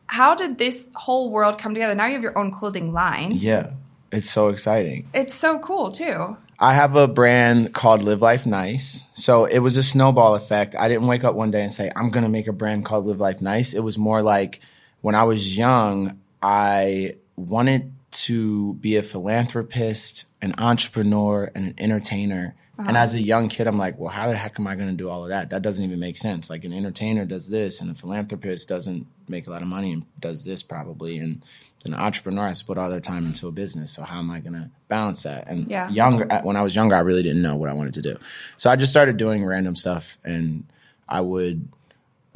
How 0.06 0.36
did 0.36 0.58
this 0.58 0.88
whole 0.94 1.28
world 1.28 1.58
come 1.58 1.74
together? 1.74 1.96
Now 1.96 2.06
you 2.06 2.12
have 2.12 2.22
your 2.22 2.38
own 2.38 2.52
clothing 2.52 2.92
line. 2.92 3.32
Yeah, 3.32 3.72
it's 4.12 4.30
so 4.30 4.46
exciting. 4.46 5.08
It's 5.12 5.34
so 5.34 5.58
cool 5.58 5.90
too. 5.90 6.36
I 6.60 6.74
have 6.74 6.94
a 6.94 7.08
brand 7.08 7.74
called 7.74 8.04
Live 8.04 8.22
Life 8.22 8.46
Nice. 8.46 9.02
So 9.14 9.46
it 9.46 9.58
was 9.58 9.76
a 9.76 9.82
snowball 9.82 10.36
effect. 10.36 10.76
I 10.76 10.86
didn't 10.86 11.08
wake 11.08 11.24
up 11.24 11.34
one 11.34 11.50
day 11.50 11.64
and 11.64 11.74
say, 11.74 11.90
I'm 11.96 12.10
going 12.10 12.22
to 12.22 12.30
make 12.30 12.46
a 12.46 12.52
brand 12.52 12.84
called 12.84 13.06
Live 13.06 13.18
Life 13.18 13.40
Nice. 13.40 13.74
It 13.74 13.80
was 13.80 13.98
more 13.98 14.22
like 14.22 14.60
when 15.00 15.16
I 15.16 15.24
was 15.24 15.58
young, 15.58 16.20
I 16.40 17.16
wanted 17.34 17.92
to 18.10 18.74
be 18.74 18.94
a 18.94 19.02
philanthropist, 19.02 20.26
an 20.42 20.54
entrepreneur, 20.58 21.50
and 21.54 21.66
an 21.66 21.74
entertainer. 21.78 22.54
And 22.78 22.90
uh-huh. 22.90 22.98
as 22.98 23.14
a 23.14 23.20
young 23.20 23.48
kid, 23.48 23.66
I'm 23.66 23.76
like, 23.76 23.98
well, 23.98 24.10
how 24.10 24.28
the 24.28 24.36
heck 24.36 24.60
am 24.60 24.66
I 24.68 24.76
going 24.76 24.88
to 24.88 24.94
do 24.94 25.10
all 25.10 25.24
of 25.24 25.30
that? 25.30 25.50
That 25.50 25.62
doesn't 25.62 25.84
even 25.84 25.98
make 25.98 26.16
sense. 26.16 26.48
Like 26.48 26.64
an 26.64 26.72
entertainer 26.72 27.24
does 27.24 27.48
this, 27.48 27.80
and 27.80 27.90
a 27.90 27.94
philanthropist 27.94 28.68
doesn't 28.68 29.06
make 29.28 29.46
a 29.46 29.50
lot 29.50 29.62
of 29.62 29.68
money 29.68 29.92
and 29.92 30.04
does 30.20 30.44
this 30.44 30.62
probably. 30.62 31.18
And 31.18 31.44
an 31.84 31.94
entrepreneur 31.94 32.46
has 32.46 32.60
to 32.60 32.66
put 32.66 32.78
all 32.78 32.88
their 32.90 33.00
time 33.00 33.26
into 33.26 33.48
a 33.48 33.52
business. 33.52 33.92
So 33.92 34.02
how 34.02 34.18
am 34.18 34.30
I 34.30 34.38
going 34.40 34.54
to 34.54 34.70
balance 34.88 35.24
that? 35.24 35.48
And 35.48 35.68
Yeah. 35.68 35.90
younger, 35.90 36.26
when 36.42 36.56
I 36.56 36.62
was 36.62 36.74
younger, 36.74 36.94
I 36.94 37.00
really 37.00 37.22
didn't 37.22 37.42
know 37.42 37.56
what 37.56 37.68
I 37.68 37.72
wanted 37.72 37.94
to 37.94 38.02
do. 38.02 38.16
So 38.56 38.70
I 38.70 38.76
just 38.76 38.92
started 38.92 39.16
doing 39.16 39.44
random 39.44 39.74
stuff, 39.74 40.18
and 40.24 40.64
I 41.08 41.20
would 41.20 41.68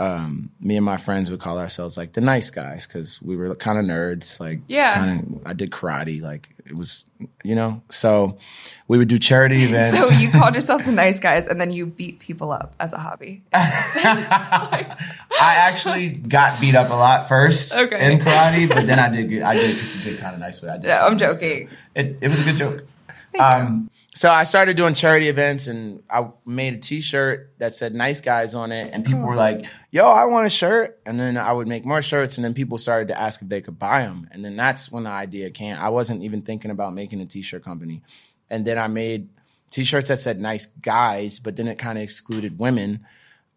um, 0.02 0.50
me 0.60 0.76
and 0.76 0.84
my 0.84 0.96
friends 0.96 1.30
would 1.30 1.40
call 1.40 1.58
ourselves 1.58 1.96
like 1.96 2.12
the 2.14 2.20
nice 2.20 2.50
guys 2.50 2.86
because 2.86 3.20
we 3.22 3.36
were 3.36 3.54
kind 3.54 3.78
of 3.78 3.84
nerds. 3.84 4.40
Like, 4.40 4.60
Yeah. 4.66 4.94
kind 4.94 5.36
of. 5.36 5.46
I 5.46 5.52
did 5.52 5.70
karate. 5.70 6.20
Like, 6.20 6.48
it 6.66 6.74
was, 6.76 7.04
you 7.44 7.54
know. 7.54 7.82
So 7.90 8.38
we 8.88 8.98
would 8.98 9.08
do 9.08 9.18
charity 9.18 9.62
events. 9.68 9.98
So 10.00 10.08
you 10.10 10.30
called 10.30 10.54
yourself 10.54 10.84
the 10.84 10.92
nice 10.92 11.18
guys 11.20 11.46
and 11.46 11.60
then 11.60 11.70
you 11.70 11.86
beat 11.86 12.18
people 12.20 12.50
up 12.52 12.74
as 12.80 12.92
a 12.92 12.98
hobby. 12.98 13.42
I 13.54 14.96
actually 15.40 16.10
got 16.10 16.60
beat 16.60 16.74
up 16.74 16.90
a 16.90 16.94
lot 16.94 17.28
first 17.28 17.76
Okay. 17.76 18.12
in 18.12 18.18
karate, 18.20 18.68
but 18.68 18.86
then 18.86 18.98
I 18.98 19.08
did 19.08 19.42
I 19.42 19.54
did 19.54 19.76
get 20.04 20.18
kind 20.20 20.34
of 20.34 20.40
nice 20.40 20.60
with 20.60 20.70
it. 20.70 20.74
I 20.74 20.76
did 20.78 20.86
Yeah, 20.88 21.04
I'm 21.04 21.18
joking. 21.18 21.68
It 21.94 22.18
it 22.20 22.28
was 22.28 22.40
a 22.40 22.44
good 22.44 22.56
joke. 22.56 22.84
Um, 23.38 23.90
so 24.14 24.30
I 24.30 24.44
started 24.44 24.76
doing 24.76 24.92
charity 24.92 25.28
events, 25.28 25.66
and 25.66 26.02
I 26.10 26.28
made 26.44 26.74
a 26.74 26.78
T-shirt 26.78 27.54
that 27.58 27.74
said 27.74 27.94
"Nice 27.94 28.20
Guys" 28.20 28.54
on 28.54 28.70
it, 28.70 28.90
and 28.92 29.04
people 29.04 29.22
were 29.22 29.34
like, 29.34 29.64
"Yo, 29.90 30.06
I 30.06 30.26
want 30.26 30.46
a 30.46 30.50
shirt!" 30.50 31.00
And 31.06 31.18
then 31.18 31.38
I 31.38 31.50
would 31.52 31.66
make 31.66 31.86
more 31.86 32.02
shirts, 32.02 32.36
and 32.36 32.44
then 32.44 32.52
people 32.52 32.76
started 32.76 33.08
to 33.08 33.18
ask 33.18 33.40
if 33.40 33.48
they 33.48 33.62
could 33.62 33.78
buy 33.78 34.02
them, 34.02 34.28
and 34.30 34.44
then 34.44 34.54
that's 34.54 34.92
when 34.92 35.04
the 35.04 35.10
idea 35.10 35.50
came. 35.50 35.76
I 35.76 35.88
wasn't 35.88 36.22
even 36.22 36.42
thinking 36.42 36.70
about 36.70 36.92
making 36.94 37.20
a 37.22 37.26
T-shirt 37.26 37.64
company, 37.64 38.02
and 38.50 38.66
then 38.66 38.78
I 38.78 38.86
made 38.86 39.30
T-shirts 39.70 40.08
that 40.08 40.20
said 40.20 40.38
"Nice 40.38 40.66
Guys," 40.66 41.38
but 41.38 41.56
then 41.56 41.66
it 41.66 41.78
kind 41.78 41.96
of 41.96 42.04
excluded 42.04 42.58
women. 42.58 43.06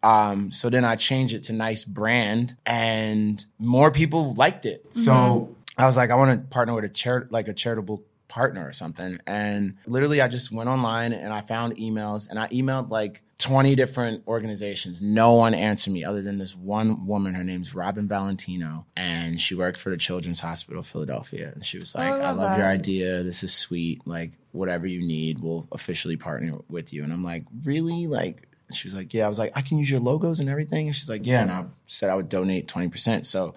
Um, 0.02 0.52
so 0.52 0.70
then 0.70 0.84
I 0.84 0.96
changed 0.96 1.34
it 1.34 1.42
to 1.44 1.52
nice 1.52 1.84
brand 1.84 2.56
and 2.64 3.44
more 3.58 3.90
people 3.90 4.34
liked 4.34 4.64
it. 4.64 4.86
So 4.90 5.56
I 5.76 5.84
was 5.86 5.96
like, 5.96 6.10
I 6.10 6.14
want 6.14 6.30
to 6.30 6.48
partner 6.48 6.74
with 6.74 6.84
a 6.84 6.88
char- 6.88 7.26
like 7.30 7.48
a 7.48 7.52
charitable 7.52 8.02
partner 8.36 8.68
or 8.68 8.72
something. 8.74 9.18
And 9.26 9.78
literally 9.86 10.20
I 10.20 10.28
just 10.28 10.52
went 10.52 10.68
online 10.68 11.14
and 11.14 11.32
I 11.32 11.40
found 11.40 11.76
emails 11.78 12.28
and 12.28 12.38
I 12.38 12.48
emailed 12.48 12.90
like 12.90 13.22
20 13.38 13.74
different 13.74 14.24
organizations. 14.28 15.00
No 15.00 15.32
one 15.32 15.54
answered 15.54 15.94
me 15.94 16.04
other 16.04 16.20
than 16.20 16.36
this 16.36 16.54
one 16.54 17.06
woman. 17.06 17.32
Her 17.32 17.42
name's 17.42 17.74
Robin 17.74 18.06
Valentino 18.06 18.84
and 18.94 19.40
she 19.40 19.54
worked 19.54 19.80
for 19.80 19.88
the 19.88 19.96
Children's 19.96 20.40
Hospital 20.40 20.80
of 20.80 20.86
Philadelphia. 20.86 21.50
And 21.54 21.64
she 21.64 21.78
was 21.78 21.96
oh, 21.96 21.98
like, 21.98 22.12
I 22.12 22.32
love 22.32 22.58
your 22.58 22.66
idea. 22.66 23.22
This 23.22 23.42
is 23.42 23.54
sweet. 23.54 24.06
Like 24.06 24.32
whatever 24.52 24.86
you 24.86 25.00
need, 25.00 25.40
we'll 25.40 25.66
officially 25.72 26.18
partner 26.18 26.58
with 26.68 26.92
you. 26.92 27.04
And 27.04 27.14
I'm 27.14 27.24
like, 27.24 27.44
really? 27.64 28.06
Like, 28.06 28.48
she 28.70 28.86
was 28.86 28.94
like, 28.94 29.14
yeah. 29.14 29.24
I 29.24 29.30
was 29.30 29.38
like, 29.38 29.52
I 29.56 29.62
can 29.62 29.78
use 29.78 29.90
your 29.90 30.00
logos 30.00 30.40
and 30.40 30.50
everything. 30.50 30.88
And 30.88 30.94
she's 30.94 31.08
like, 31.08 31.24
yeah. 31.24 31.40
And 31.40 31.50
I 31.50 31.64
said 31.86 32.10
I 32.10 32.14
would 32.14 32.28
donate 32.28 32.68
20%. 32.68 33.24
So 33.24 33.54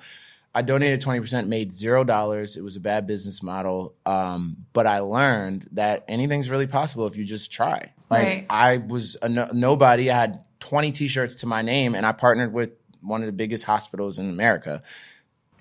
I 0.53 0.61
donated 0.63 1.01
20%, 1.01 1.47
made 1.47 1.71
zero 1.73 2.03
dollars. 2.03 2.57
It 2.57 2.63
was 2.63 2.75
a 2.75 2.79
bad 2.79 3.05
business 3.05 3.43
model. 3.43 3.93
Um, 4.05 4.65
but 4.73 4.87
I 4.87 4.99
learned 4.99 5.67
that 5.73 6.05
anything's 6.07 6.49
really 6.49 6.67
possible 6.67 7.05
if 7.07 7.15
you 7.15 7.23
just 7.25 7.51
try. 7.51 7.91
Like 8.09 8.23
Right. 8.25 8.45
I 8.49 8.77
was 8.77 9.15
a 9.21 9.29
no- 9.29 9.49
nobody. 9.53 10.09
I 10.09 10.15
had 10.19 10.43
20 10.61 10.91
t-shirts 10.91 11.35
to 11.35 11.45
my 11.45 11.61
name 11.61 11.93
and 11.95 12.05
I 12.05 12.11
partnered 12.11 12.51
with 12.51 12.71
one 13.01 13.21
of 13.21 13.27
the 13.27 13.31
biggest 13.31 13.63
hospitals 13.63 14.17
in 14.19 14.29
America. 14.29 14.81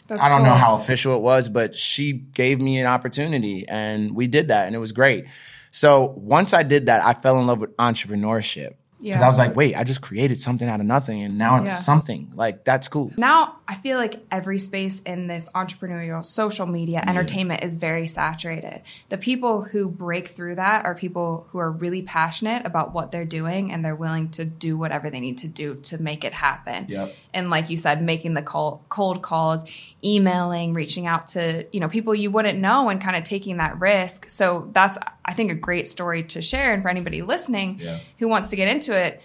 That's 0.08 0.22
I 0.22 0.30
don't 0.30 0.42
know 0.42 0.54
how 0.54 0.76
official 0.76 1.14
it 1.16 1.20
was, 1.20 1.50
but 1.50 1.76
she 1.76 2.12
gave 2.14 2.58
me 2.60 2.80
an 2.80 2.86
opportunity 2.86 3.68
and 3.68 4.16
we 4.16 4.26
did 4.26 4.48
that 4.48 4.66
and 4.66 4.74
it 4.74 4.78
was 4.78 4.92
great. 4.92 5.26
So 5.70 6.14
once 6.16 6.54
I 6.54 6.62
did 6.62 6.86
that, 6.86 7.04
I 7.04 7.12
fell 7.12 7.38
in 7.38 7.46
love 7.46 7.58
with 7.60 7.76
entrepreneurship. 7.76 8.72
Because 9.00 9.20
Yeah. 9.20 9.24
I 9.24 9.28
was 9.28 9.38
like, 9.38 9.54
wait, 9.54 9.76
I 9.76 9.84
just 9.84 10.00
created 10.00 10.40
something 10.40 10.68
out 10.68 10.80
of 10.80 10.86
nothing 10.86 11.22
and 11.22 11.38
now 11.38 11.56
it's 11.58 11.66
Yeah. 11.66 11.76
something. 11.76 12.32
Like, 12.34 12.64
that's 12.64 12.88
cool. 12.88 13.12
Now 13.16 13.56
I 13.68 13.76
feel 13.76 13.98
like 13.98 14.24
every 14.30 14.58
space 14.58 15.00
in 15.06 15.26
this 15.28 15.48
entrepreneurial 15.54 16.24
social 16.24 16.66
media 16.66 17.04
entertainment 17.06 17.62
is 17.62 17.76
very 17.76 18.06
saturated. 18.08 18.80
The 19.10 19.18
people 19.18 19.62
who 19.62 19.88
break 19.88 20.28
through 20.28 20.56
that 20.56 20.84
are 20.84 20.94
people 20.94 21.46
who 21.50 21.58
are 21.58 21.70
really 21.70 22.02
passionate 22.02 22.66
about 22.66 22.92
what 22.92 23.12
they're 23.12 23.24
doing 23.24 23.70
and 23.70 23.84
they're 23.84 23.94
willing 23.94 24.30
to 24.30 24.44
do 24.44 24.76
whatever 24.76 25.10
they 25.10 25.20
need 25.20 25.38
to 25.38 25.48
do 25.48 25.74
to 25.82 26.02
make 26.02 26.24
it 26.24 26.32
happen. 26.32 26.86
Yep. 26.88 27.14
And 27.34 27.50
like 27.50 27.70
you 27.70 27.76
said, 27.76 28.02
making 28.02 28.34
the 28.34 28.42
call, 28.42 28.82
cold 28.88 29.22
calls, 29.22 29.62
emailing, 30.04 30.74
reaching 30.74 31.06
out 31.06 31.28
to, 31.28 31.66
you 31.72 31.80
know, 31.80 31.88
people 31.88 32.14
you 32.14 32.30
wouldn't 32.30 32.58
know 32.58 32.88
and 32.88 33.00
kind 33.00 33.16
of 33.16 33.24
taking 33.24 33.58
that 33.58 33.78
risk. 33.80 34.28
So 34.30 34.68
that's 34.72 34.98
I 35.24 35.34
think 35.34 35.50
a 35.50 35.54
great 35.54 35.86
story 35.86 36.22
to 36.24 36.40
share 36.40 36.72
and 36.72 36.82
for 36.82 36.88
anybody 36.88 37.20
listening 37.20 37.78
Yeah. 37.80 37.98
who 38.18 38.28
wants 38.28 38.48
to 38.50 38.56
get 38.56 38.66
into 38.68 38.87
it, 38.94 39.20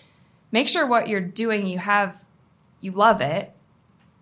make 0.52 0.68
sure 0.68 0.86
what 0.88 1.08
you're 1.08 1.22
doing 1.22 1.68
you 1.68 1.78
have 1.80 2.16
you 2.82 2.92
love 2.92 3.22
it 3.22 3.52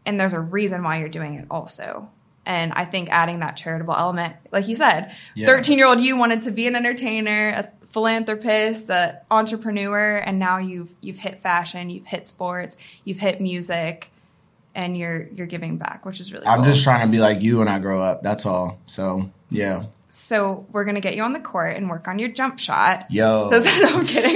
and 0.05 0.19
there's 0.19 0.33
a 0.33 0.39
reason 0.39 0.83
why 0.83 0.99
you're 0.99 1.09
doing 1.09 1.33
it 1.35 1.45
also 1.51 2.09
and 2.45 2.71
i 2.73 2.85
think 2.85 3.09
adding 3.09 3.39
that 3.39 3.55
charitable 3.57 3.95
element 3.95 4.35
like 4.51 4.67
you 4.67 4.75
said 4.75 5.13
Yeah. 5.35 5.45
13 5.47 5.77
year 5.77 5.87
old 5.87 5.99
you 5.99 6.15
wanted 6.17 6.41
to 6.43 6.51
be 6.51 6.67
an 6.67 6.75
entertainer 6.75 7.49
a 7.49 7.69
philanthropist 7.91 8.89
an 8.89 9.17
entrepreneur 9.29 10.17
and 10.17 10.39
now 10.39 10.57
you've 10.57 10.89
you've 11.01 11.17
hit 11.17 11.41
fashion 11.41 11.89
you've 11.89 12.05
hit 12.05 12.27
sports 12.27 12.77
you've 13.03 13.19
hit 13.19 13.41
music 13.41 14.09
and 14.73 14.97
you're 14.97 15.27
you're 15.33 15.47
giving 15.47 15.77
back 15.77 16.05
which 16.05 16.19
is 16.19 16.31
really 16.31 16.45
I'm 16.45 16.63
cool. 16.63 16.71
just 16.71 16.83
trying 16.83 17.05
to 17.05 17.11
be 17.11 17.19
like 17.19 17.41
you 17.41 17.57
when 17.57 17.67
I 17.67 17.79
grow 17.79 18.01
up. 18.01 18.23
That's 18.23 18.45
all. 18.45 18.79
So, 18.85 19.29
yeah. 19.49 19.83
So 20.13 20.65
we're 20.71 20.83
gonna 20.83 20.99
get 21.01 21.15
you 21.15 21.23
on 21.23 21.33
the 21.33 21.39
court 21.39 21.77
and 21.77 21.89
work 21.89 22.07
on 22.07 22.19
your 22.19 22.29
jump 22.29 22.59
shot 22.59 23.05
Yo. 23.09 23.49
no, 23.51 23.57
i'm 23.63 24.05
kidding 24.05 24.35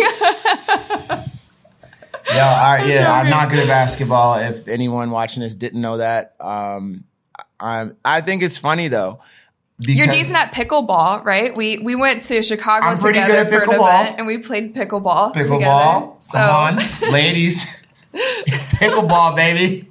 Yeah, 2.28 2.48
all 2.48 2.74
right, 2.74 2.88
yeah, 2.88 3.14
I'm 3.14 3.30
not 3.30 3.50
good 3.50 3.60
at 3.60 3.68
basketball. 3.68 4.40
If 4.40 4.68
anyone 4.68 5.12
watching 5.12 5.44
this 5.44 5.54
didn't 5.54 5.80
know 5.80 5.98
that, 5.98 6.34
um, 6.40 7.04
I'm, 7.60 7.96
I 8.04 8.22
think 8.22 8.42
it's 8.42 8.58
funny 8.58 8.88
though. 8.88 9.20
You're 9.80 10.08
decent 10.08 10.38
at 10.38 10.54
pickleball, 10.54 11.24
right? 11.24 11.56
We 11.56 11.78
we 11.80 11.96
went 11.96 12.24
to 12.24 12.42
Chicago 12.42 12.88
I'm 12.88 12.98
pretty 12.98 13.20
together 13.20 13.44
good 13.44 13.54
at 13.54 13.66
for 13.68 13.74
an 13.74 13.80
pickleball. 13.80 14.02
event, 14.02 14.16
and 14.20 14.28
we 14.28 14.38
played 14.38 14.74
pickleball. 14.74 15.34
Pickleball. 15.36 16.18
together. 16.18 16.22
So 16.22 16.32
Come 16.32 16.80
on, 16.80 16.80
ladies. 17.12 17.66
Pickleball, 18.14 19.36
baby. 19.36 19.90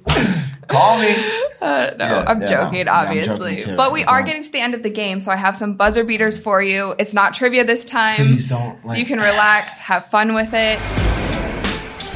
Call 0.67 0.99
me. 0.99 1.15
Uh, 1.61 1.91
no, 1.97 2.05
Yeah, 2.05 2.25
I'm 2.27 2.41
yeah, 2.41 2.47
joking, 2.47 2.87
I'm 2.89 3.07
obviously. 3.07 3.55
joking 3.57 3.69
too. 3.71 3.75
but 3.77 3.91
we 3.91 4.03
are 4.03 4.21
getting 4.23 4.43
to 4.43 4.51
the 4.51 4.59
end 4.59 4.73
of 4.73 4.83
the 4.83 4.89
game, 4.89 5.19
so 5.19 5.31
I 5.31 5.35
have 5.35 5.55
some 5.57 5.75
buzzer 5.75 6.03
beaters 6.03 6.37
for 6.39 6.61
you. 6.61 6.95
It's 6.99 7.13
not 7.13 7.33
trivia 7.33 7.63
this 7.63 7.85
time, 7.85 8.15
Please 8.17 8.47
don't. 8.47 8.81
so 8.83 8.93
you 8.93 9.05
can 9.05 9.19
relax, 9.19 9.73
have 9.81 10.05
fun 10.07 10.33
with 10.33 10.53
it. 10.53 10.77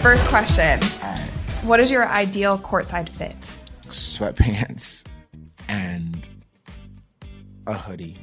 First 0.01 0.25
question: 0.27 0.79
right. 1.01 1.19
What 1.63 1.79
is 1.79 1.91
your 1.91 2.07
ideal 2.07 2.57
courtside 2.57 3.09
fit? 3.09 3.49
Sweatpants 3.87 5.05
and 5.67 6.27
a 7.67 7.73
hoodie 7.73 8.17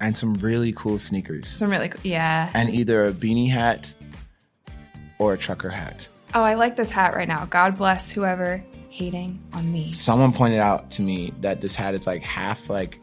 and 0.00 0.16
some 0.16 0.34
really 0.34 0.72
cool 0.72 0.98
sneakers 0.98 1.48
Some 1.48 1.70
really 1.70 1.88
cool. 1.88 2.00
Yeah. 2.04 2.50
and 2.54 2.68
either 2.70 3.04
a 3.06 3.12
beanie 3.12 3.48
hat 3.50 3.94
or 5.18 5.34
a 5.34 5.38
trucker 5.38 5.68
hat. 5.70 6.08
Oh, 6.34 6.42
I 6.42 6.54
like 6.54 6.76
this 6.76 6.90
hat 6.90 7.14
right 7.14 7.28
now. 7.28 7.46
God 7.46 7.76
bless 7.76 8.10
whoever 8.12 8.62
hating 8.96 9.38
on 9.52 9.70
me. 9.70 9.88
Someone 9.88 10.32
pointed 10.32 10.58
out 10.58 10.90
to 10.92 11.02
me 11.02 11.32
that 11.42 11.60
this 11.60 11.74
hat 11.74 11.94
is 11.94 12.06
like 12.06 12.22
half 12.22 12.70
like 12.70 12.98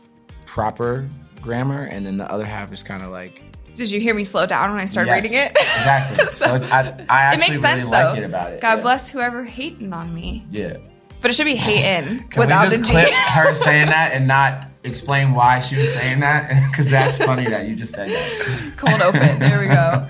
proper 0.46 1.08
grammar 1.42 1.84
and 1.92 2.06
then 2.06 2.18
the 2.18 2.30
other 2.32 2.46
half 2.46 2.72
is 2.72 2.82
kind 2.84 3.04
of 3.04 3.12
like 3.12 3.42
Did 3.76 3.92
you 3.92 4.00
hear 4.00 4.14
me 4.16 4.24
slow 4.24 4.46
down 4.46 4.72
when 4.72 4.80
I 4.80 4.86
started 4.86 5.10
Yes, 5.12 5.24
reading 5.24 5.38
it? 5.38 5.52
exactly. 5.52 6.26
so 6.32 6.56
it's, 6.56 6.66
I, 6.68 6.80
I 6.82 6.90
it 6.90 7.06
actually 7.10 7.40
makes 7.40 7.60
sense 7.60 7.80
really 7.86 7.92
though. 7.92 8.10
like 8.10 8.18
it 8.18 8.24
about 8.24 8.54
it. 8.54 8.62
God 8.62 8.76
yeah. 8.78 8.82
bless 8.82 9.10
whoever 9.10 9.44
hating 9.44 9.94
on 9.94 10.14
me. 10.14 10.46
Yeah. 10.50 10.78
But 11.22 11.32
it 11.32 11.36
should 11.36 11.46
be 11.46 11.56
hating 11.56 12.26
without 12.38 12.70
we 12.70 12.78
the 12.78 12.84
G. 12.84 12.92
clip 12.92 13.10
her 13.14 13.54
saying 13.54 13.88
that 13.88 14.14
and 14.14 14.28
not 14.28 14.68
explain 14.84 15.34
why 15.34 15.60
she 15.60 15.76
was 15.78 15.94
saying 15.94 16.20
that? 16.22 16.70
Because 16.70 16.90
that's 16.90 17.18
funny 17.18 17.46
that 17.46 17.68
you 17.68 17.76
just 17.76 17.94
said 17.94 18.10
that. 18.12 18.74
Cold 18.78 19.02
open. 19.02 19.40
There 19.40 19.60
we 19.62 19.68
go. 19.68 20.08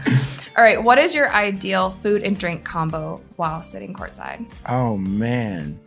All 0.55 0.63
right. 0.63 0.81
What 0.81 0.99
is 0.99 1.15
your 1.15 1.31
ideal 1.33 1.91
food 1.91 2.21
and 2.23 2.37
drink 2.37 2.63
combo 2.63 3.21
while 3.37 3.63
sitting 3.63 3.93
courtside? 3.93 4.45
Oh 4.69 4.97
man, 4.97 5.79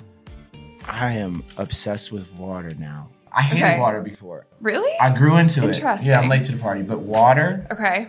I 0.88 1.12
am 1.12 1.44
obsessed 1.56 2.10
with 2.10 2.30
water 2.32 2.74
now. 2.78 3.08
I 3.32 3.42
hated 3.42 3.64
Okay. 3.64 3.78
water 3.80 4.00
before. 4.02 4.46
Really? 4.60 4.92
I 5.00 5.10
grew 5.10 5.36
into 5.36 5.62
it. 5.68 5.76
Interesting. 5.76 6.08
Yeah, 6.08 6.20
I'm 6.20 6.28
late 6.28 6.42
to 6.44 6.52
the 6.52 6.58
party, 6.58 6.82
but 6.82 7.00
water 7.00 7.66
okay. 7.70 8.08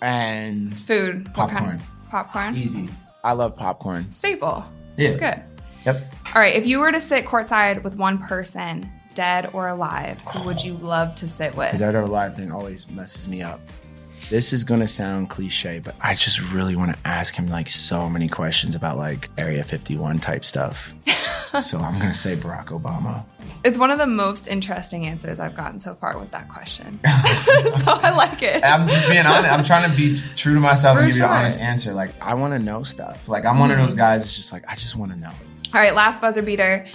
and 0.00 0.74
Food. 0.78 1.26
What 1.36 1.50
kind? 1.50 1.80
Popcorn. 1.80 1.82
Popcorn. 2.10 2.56
easy. 2.56 2.88
I 3.24 3.32
love 3.32 3.56
popcorn. 3.56 4.10
Staple. 4.10 4.64
Yeah. 4.96 5.08
It's 5.08 5.18
good. 5.18 5.42
Yep. 5.84 6.14
All 6.34 6.40
right. 6.40 6.54
If 6.54 6.66
you 6.66 6.78
were 6.78 6.92
to 6.92 7.00
sit 7.00 7.24
courtside 7.24 7.82
with 7.82 7.96
one 7.96 8.18
person, 8.18 8.88
dead 9.14 9.50
or 9.52 9.68
alive, 9.68 10.18
who 10.32 10.44
would 10.44 10.62
you 10.62 10.74
love 10.74 11.14
to 11.16 11.28
sit 11.28 11.54
with? 11.56 11.70
The 11.72 11.74
with? 11.74 11.80
dead 11.80 11.94
or 11.94 12.02
alive 12.02 12.36
thing 12.36 12.50
always 12.52 12.88
messes 12.88 13.28
me 13.28 13.42
up. 13.42 13.60
This 14.32 14.54
is 14.54 14.64
gonna 14.64 14.88
sound 14.88 15.28
cliche, 15.28 15.78
but 15.78 15.94
I 16.00 16.14
just 16.14 16.54
really 16.54 16.74
want 16.74 16.90
to 16.90 16.98
ask 17.06 17.34
him 17.34 17.48
like 17.48 17.68
so 17.68 18.08
many 18.08 18.28
questions 18.28 18.74
about 18.74 18.96
like 18.96 19.28
Area 19.36 19.62
51 19.62 20.20
type 20.20 20.42
stuff. 20.46 20.94
so 21.60 21.76
I'm 21.78 21.98
gonna 21.98 22.14
say 22.14 22.34
Barack 22.34 22.68
Obama. 22.68 23.26
It's 23.62 23.78
one 23.78 23.90
of 23.90 23.98
the 23.98 24.06
most 24.06 24.48
interesting 24.48 25.06
answers 25.06 25.38
I've 25.38 25.54
gotten 25.54 25.78
so 25.78 25.94
far 25.94 26.18
with 26.18 26.30
that 26.30 26.48
question. 26.48 26.98
so 27.04 27.92
I 27.92 28.10
like 28.16 28.42
it. 28.42 28.64
I'm 28.64 28.88
just 28.88 29.06
being 29.10 29.26
honest. 29.26 29.52
I'm 29.52 29.64
trying 29.64 29.90
to 29.90 29.94
be 29.94 30.18
true 30.34 30.54
to 30.54 30.60
myself 30.60 30.96
For 30.96 31.02
and 31.02 31.08
give 31.10 31.16
you 31.16 31.20
sure. 31.24 31.28
the 31.28 31.34
honest 31.34 31.58
answer. 31.60 31.92
Like 31.92 32.18
I 32.22 32.32
want 32.32 32.54
to 32.54 32.58
know 32.58 32.84
stuff. 32.84 33.28
Like 33.28 33.44
I'm 33.44 33.58
one 33.58 33.70
of 33.70 33.76
Mm-hmm. 33.76 33.84
those 33.84 33.94
guys 33.94 34.22
that's 34.22 34.34
just 34.34 34.50
like 34.50 34.64
I 34.66 34.76
just 34.76 34.96
want 34.96 35.12
to 35.12 35.18
know. 35.18 35.28
All 35.74 35.80
right, 35.82 35.94
last 35.94 36.22
buzzer 36.22 36.40
beater. 36.40 36.86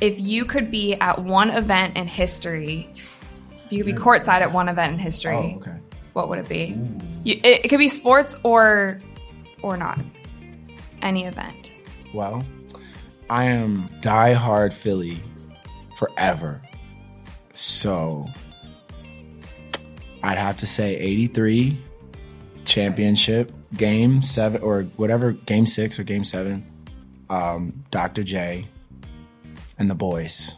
If 0.00 0.18
you 0.18 0.44
could 0.44 0.68
be 0.72 0.94
at 0.94 1.22
one 1.22 1.50
event 1.50 1.96
in 1.96 2.08
history, 2.08 2.88
if 2.96 3.22
you 3.70 3.84
could 3.84 3.94
be 3.94 4.00
courtside 4.00 4.40
at 4.40 4.52
one 4.52 4.68
event 4.68 4.94
in 4.94 4.98
history, 4.98 5.36
Oh, 5.36 5.58
okay. 5.60 5.76
What 6.12 6.28
would 6.28 6.38
it 6.38 6.48
be? 6.48 6.76
You, 7.24 7.34
it, 7.42 7.64
it 7.64 7.68
could 7.68 7.78
be 7.78 7.88
sports 7.88 8.36
or 8.42 9.00
or 9.62 9.76
not. 9.76 9.98
Any 11.02 11.24
event. 11.24 11.72
Well, 12.14 12.44
I 13.30 13.44
am 13.44 13.88
diehard 14.00 14.72
Philly 14.72 15.18
forever. 15.96 16.60
So 17.54 18.26
I'd 20.22 20.38
have 20.38 20.56
to 20.58 20.66
say 20.66 20.96
83 20.96 21.78
championship 22.64 23.52
game 23.76 24.22
seven 24.22 24.60
or 24.62 24.82
whatever, 24.96 25.32
game 25.32 25.66
six 25.66 25.98
or 25.98 26.04
game 26.04 26.24
seven. 26.24 26.64
Um, 27.30 27.82
Dr. 27.90 28.22
J 28.22 28.66
and 29.78 29.88
the 29.90 29.94
boys 29.94 30.54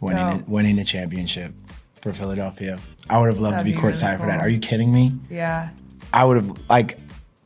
winning, 0.00 0.22
Oh. 0.24 0.36
it, 0.36 0.48
winning 0.48 0.76
the 0.76 0.84
championship 0.84 1.52
for 2.02 2.12
Philadelphia. 2.12 2.78
I 3.10 3.18
would 3.20 3.28
have 3.28 3.40
loved 3.40 3.54
That'd 3.54 3.66
to 3.66 3.72
be 3.72 3.76
be 3.76 3.82
really 3.82 3.92
courtside 3.94 4.18
for 4.20 4.26
that. 4.26 4.38
cool. 4.38 4.46
Are 4.46 4.48
you 4.48 4.58
kidding 4.60 4.92
me? 4.92 5.12
Yeah. 5.30 5.70
I 6.12 6.24
would 6.24 6.36
have, 6.36 6.70
like, 6.70 6.98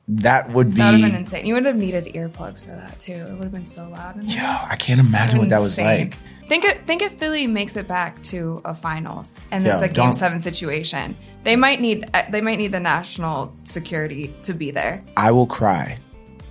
that 0.09 0.50
would 0.50 0.70
be. 0.70 0.77
That 0.77 0.92
would 0.92 1.00
have 1.00 1.11
been 1.12 1.20
insane. 1.20 1.46
You 1.46 1.55
would 1.55 1.64
have 1.64 1.77
needed 1.77 2.05
earplugs 2.14 2.61
for 2.62 2.70
that 2.72 2.98
too. 3.00 3.12
It 3.12 3.31
would 3.33 3.44
have 3.44 3.53
been 3.53 3.66
so 3.66 3.88
loud. 3.88 4.16
In. 4.16 4.27
Yo, 4.29 4.42
I 4.44 4.77
can't 4.77 5.00
imagine 5.00 5.38
what 5.38 5.48
that 5.48 5.61
was 5.61 5.79
Insane. 5.79 6.11
like. 6.11 6.18
Think 6.46 6.66
if, 6.66 6.79
think 6.83 7.00
if 7.00 7.14
Philly 7.14 7.46
makes 7.46 7.74
it 7.74 7.88
back 7.88 8.22
to 8.24 8.61
a 8.66 8.74
finals 8.74 9.35
and 9.50 9.66
it's 9.66 9.81
a 9.81 9.88
game 9.88 10.12
seven 10.12 10.42
situation, 10.42 11.16
they 11.42 11.57
might 11.57 11.81
need 11.81 12.05
uh, 12.12 12.24
they 12.31 12.42
might 12.42 12.59
need 12.59 12.72
the 12.72 12.81
national 12.81 13.57
security 13.64 14.35
to 14.42 14.53
be 14.53 14.70
there. 14.70 15.03
I 15.16 15.31
will 15.31 15.46
cry 15.46 15.96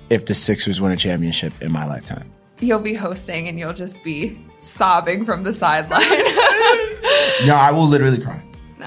if 0.10 0.26
the 0.26 0.34
Sixers 0.34 0.82
win 0.82 0.92
a 0.92 0.96
championship 0.98 1.54
in 1.62 1.72
my 1.72 1.86
lifetime. 1.86 2.28
You'll 2.60 2.80
be 2.80 2.96
hosting 2.96 3.48
and 3.48 3.60
you'll 3.60 3.74
just 3.74 4.04
be 4.04 4.36
sobbing 4.58 5.26
from 5.26 5.44
the 5.44 5.54
sideline. 5.54 6.02
No, 7.46 7.56
I 7.56 7.72
will 7.72 7.88
literally 7.88 8.20
cry. 8.20 8.42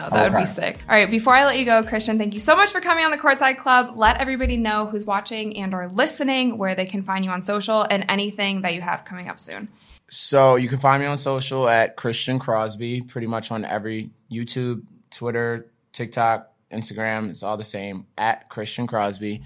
Will 0.05 0.11
that 0.11 0.33
would 0.33 0.39
be 0.39 0.47
sick. 0.47 0.83
All 0.89 0.97
right, 0.97 1.11
before 1.11 1.35
I 1.35 1.45
let 1.45 1.59
you 1.59 1.65
go, 1.65 1.83
Christian, 1.83 2.19
thank 2.19 2.35
you 2.35 2.41
so 2.41 2.57
much 2.57 2.71
for 2.71 2.81
coming 2.81 3.05
on 3.05 3.11
the 3.11 3.19
Courtside 3.19 3.59
Club. 3.59 3.97
Let 3.97 4.19
everybody 4.19 4.57
know 4.57 4.87
who's 4.87 5.05
watching 5.05 5.57
and 5.57 5.75
or 5.75 5.89
listening 5.89 6.59
where 6.59 6.75
they 6.75 6.87
can 6.87 7.03
find 7.03 7.25
you 7.25 7.31
on 7.31 7.43
social 7.43 7.83
and 7.83 8.05
anything 8.09 8.63
that 8.63 8.75
you 8.75 8.81
have 8.81 9.05
coming 9.05 9.29
up 9.29 9.41
soon. 9.41 9.69
So 10.09 10.55
you 10.57 10.69
can 10.69 10.79
find 10.79 11.03
me 11.03 11.09
on 11.09 11.19
social 11.19 11.69
at 11.69 11.97
Christian 11.97 12.39
Crosby, 12.39 13.01
pretty 13.01 13.27
much 13.27 13.51
on 13.51 13.65
every 13.65 14.11
YouTube, 14.31 14.83
Twitter, 15.11 15.67
TikTok, 15.93 16.53
Instagram. 16.71 17.31
It's 17.31 17.43
all 17.43 17.57
the 17.57 17.65
same 17.65 18.07
at 18.17 18.49
Christian 18.49 18.87
Crosby. 18.87 19.43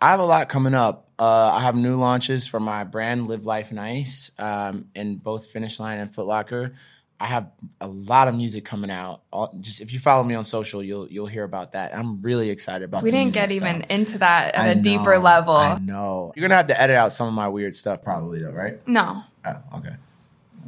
I 0.00 0.10
have 0.10 0.20
a 0.20 0.24
lot 0.24 0.48
coming 0.48 0.74
up. 0.74 1.08
Uh, 1.18 1.52
I 1.54 1.60
have 1.60 1.76
new 1.76 1.94
launches 1.94 2.46
for 2.46 2.58
my 2.58 2.82
brand, 2.82 3.28
Live 3.28 3.46
Life 3.46 3.70
Nice, 3.70 4.32
um, 4.38 4.86
in 4.94 5.16
both 5.16 5.46
Finish 5.46 5.78
Line 5.78 6.00
and 6.00 6.12
Foot 6.12 6.26
Locker. 6.26 6.74
I 7.22 7.26
have 7.26 7.46
a 7.80 7.86
lot 7.86 8.26
of 8.26 8.34
music 8.34 8.64
coming 8.64 8.90
out. 8.90 9.22
All, 9.32 9.54
just 9.60 9.80
if 9.80 9.92
you 9.92 10.00
follow 10.00 10.24
me 10.24 10.34
on 10.34 10.42
social, 10.44 10.82
you'll 10.82 11.06
you'll 11.08 11.28
hear 11.28 11.44
about 11.44 11.70
that. 11.72 11.94
I'm 11.96 12.20
really 12.20 12.50
excited 12.50 12.84
about. 12.84 13.04
We 13.04 13.12
didn't 13.12 13.32
get 13.32 13.52
even 13.52 13.82
into 13.82 14.18
that 14.18 14.56
at 14.56 14.70
a 14.70 14.74
know, 14.74 14.82
deeper 14.82 15.16
level. 15.18 15.54
I 15.54 15.78
know. 15.78 16.32
You're 16.34 16.42
gonna 16.42 16.56
have 16.56 16.66
to 16.66 16.80
edit 16.80 16.96
out 16.96 17.12
some 17.12 17.28
of 17.28 17.32
my 17.34 17.46
weird 17.46 17.76
stuff, 17.76 18.02
probably 18.02 18.40
though, 18.40 18.50
right? 18.50 18.86
No, 18.88 19.22
Oh, 19.46 19.54
okay. 19.76 19.94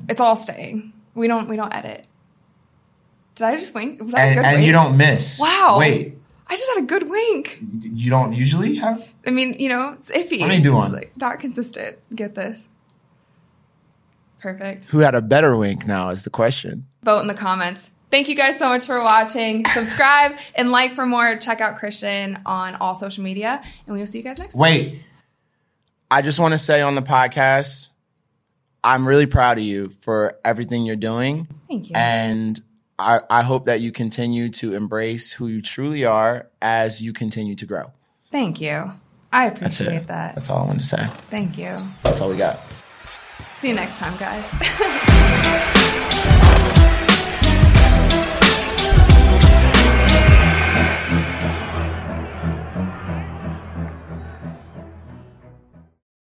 it's 0.08 0.20
all 0.20 0.36
staying. 0.36 0.92
We 1.16 1.26
don't 1.26 1.48
we 1.48 1.56
don't 1.56 1.74
edit. 1.74 2.06
Did 3.34 3.44
I 3.48 3.56
just 3.56 3.74
wink? 3.74 4.00
Was 4.00 4.12
that 4.12 4.18
a 4.18 4.26
And, 4.26 4.34
good 4.36 4.44
and 4.44 4.54
wink? 4.58 4.66
you 4.68 4.72
don't 4.72 4.96
miss. 4.96 5.40
Wow. 5.40 5.76
Wait, 5.80 6.16
I 6.46 6.54
just 6.56 6.68
had 6.72 6.84
a 6.84 6.86
good 6.86 7.08
wink. 7.10 7.58
you 7.82 8.10
don't 8.10 8.32
usually 8.32 8.76
have? 8.76 9.08
I 9.26 9.30
mean, 9.30 9.54
you 9.58 9.68
know, 9.68 9.94
it's 9.98 10.08
iffy. 10.12 10.38
Let 10.40 10.50
me 10.50 10.60
do 10.60 10.70
It's, 10.70 10.78
one. 10.78 10.92
like, 10.92 11.16
not 11.16 11.40
consistent. 11.40 11.96
Get 12.14 12.36
this. 12.36 12.68
Perfect. 14.44 14.84
Who 14.88 14.98
had 14.98 15.14
a 15.14 15.22
better 15.22 15.56
wink 15.56 15.86
now 15.86 16.10
is 16.10 16.24
the 16.24 16.28
question. 16.28 16.86
Vote 17.02 17.20
in 17.20 17.28
the 17.28 17.34
comments. 17.34 17.88
Thank 18.10 18.28
you 18.28 18.34
guys 18.34 18.58
so 18.58 18.68
much 18.68 18.84
for 18.84 19.00
watching. 19.02 19.64
Subscribe 19.72 20.32
and 20.54 20.70
like 20.70 20.94
for 20.94 21.06
more. 21.06 21.38
Check 21.38 21.62
out 21.62 21.78
Christian 21.78 22.38
on 22.44 22.74
all 22.74 22.94
social 22.94 23.24
media, 23.24 23.62
and 23.86 23.94
we 23.94 24.00
will 24.00 24.06
see 24.06 24.18
you 24.18 24.24
guys 24.24 24.38
next 24.38 24.52
time. 24.52 24.60
Wait, 24.60 25.02
I 26.10 26.20
just 26.20 26.38
want 26.38 26.52
to 26.52 26.58
say 26.58 26.82
on 26.82 26.94
the 26.94 27.00
podcast, 27.00 27.88
I'm 28.84 29.08
really 29.08 29.24
proud 29.24 29.56
of 29.56 29.64
you 29.64 29.88
for 30.02 30.38
everything 30.44 30.84
you're 30.84 30.96
doing. 30.96 31.48
Thank 31.66 31.88
you. 31.88 31.96
And 31.96 32.62
I, 32.98 33.20
I 33.30 33.42
hope 33.44 33.64
that 33.64 33.80
you 33.80 33.92
continue 33.92 34.50
to 34.50 34.74
embrace 34.74 35.32
who 35.32 35.48
you 35.48 35.62
truly 35.62 36.04
are 36.04 36.50
as 36.60 37.00
you 37.00 37.14
continue 37.14 37.54
to 37.54 37.64
grow. 37.64 37.92
Thank 38.30 38.60
you. 38.60 38.92
I 39.32 39.46
appreciate 39.46 40.02
it. 40.02 40.08
that. 40.08 40.34
That's 40.34 40.50
all 40.50 40.64
I 40.64 40.66
want 40.66 40.80
to 40.80 40.86
say. 40.86 41.06
Thank 41.30 41.56
you. 41.56 41.74
That's 42.02 42.20
all 42.20 42.28
we 42.28 42.36
got. 42.36 42.60
See 43.64 43.70
you 43.70 43.76
next 43.76 43.96
time, 43.96 44.14
guys. 44.18 44.44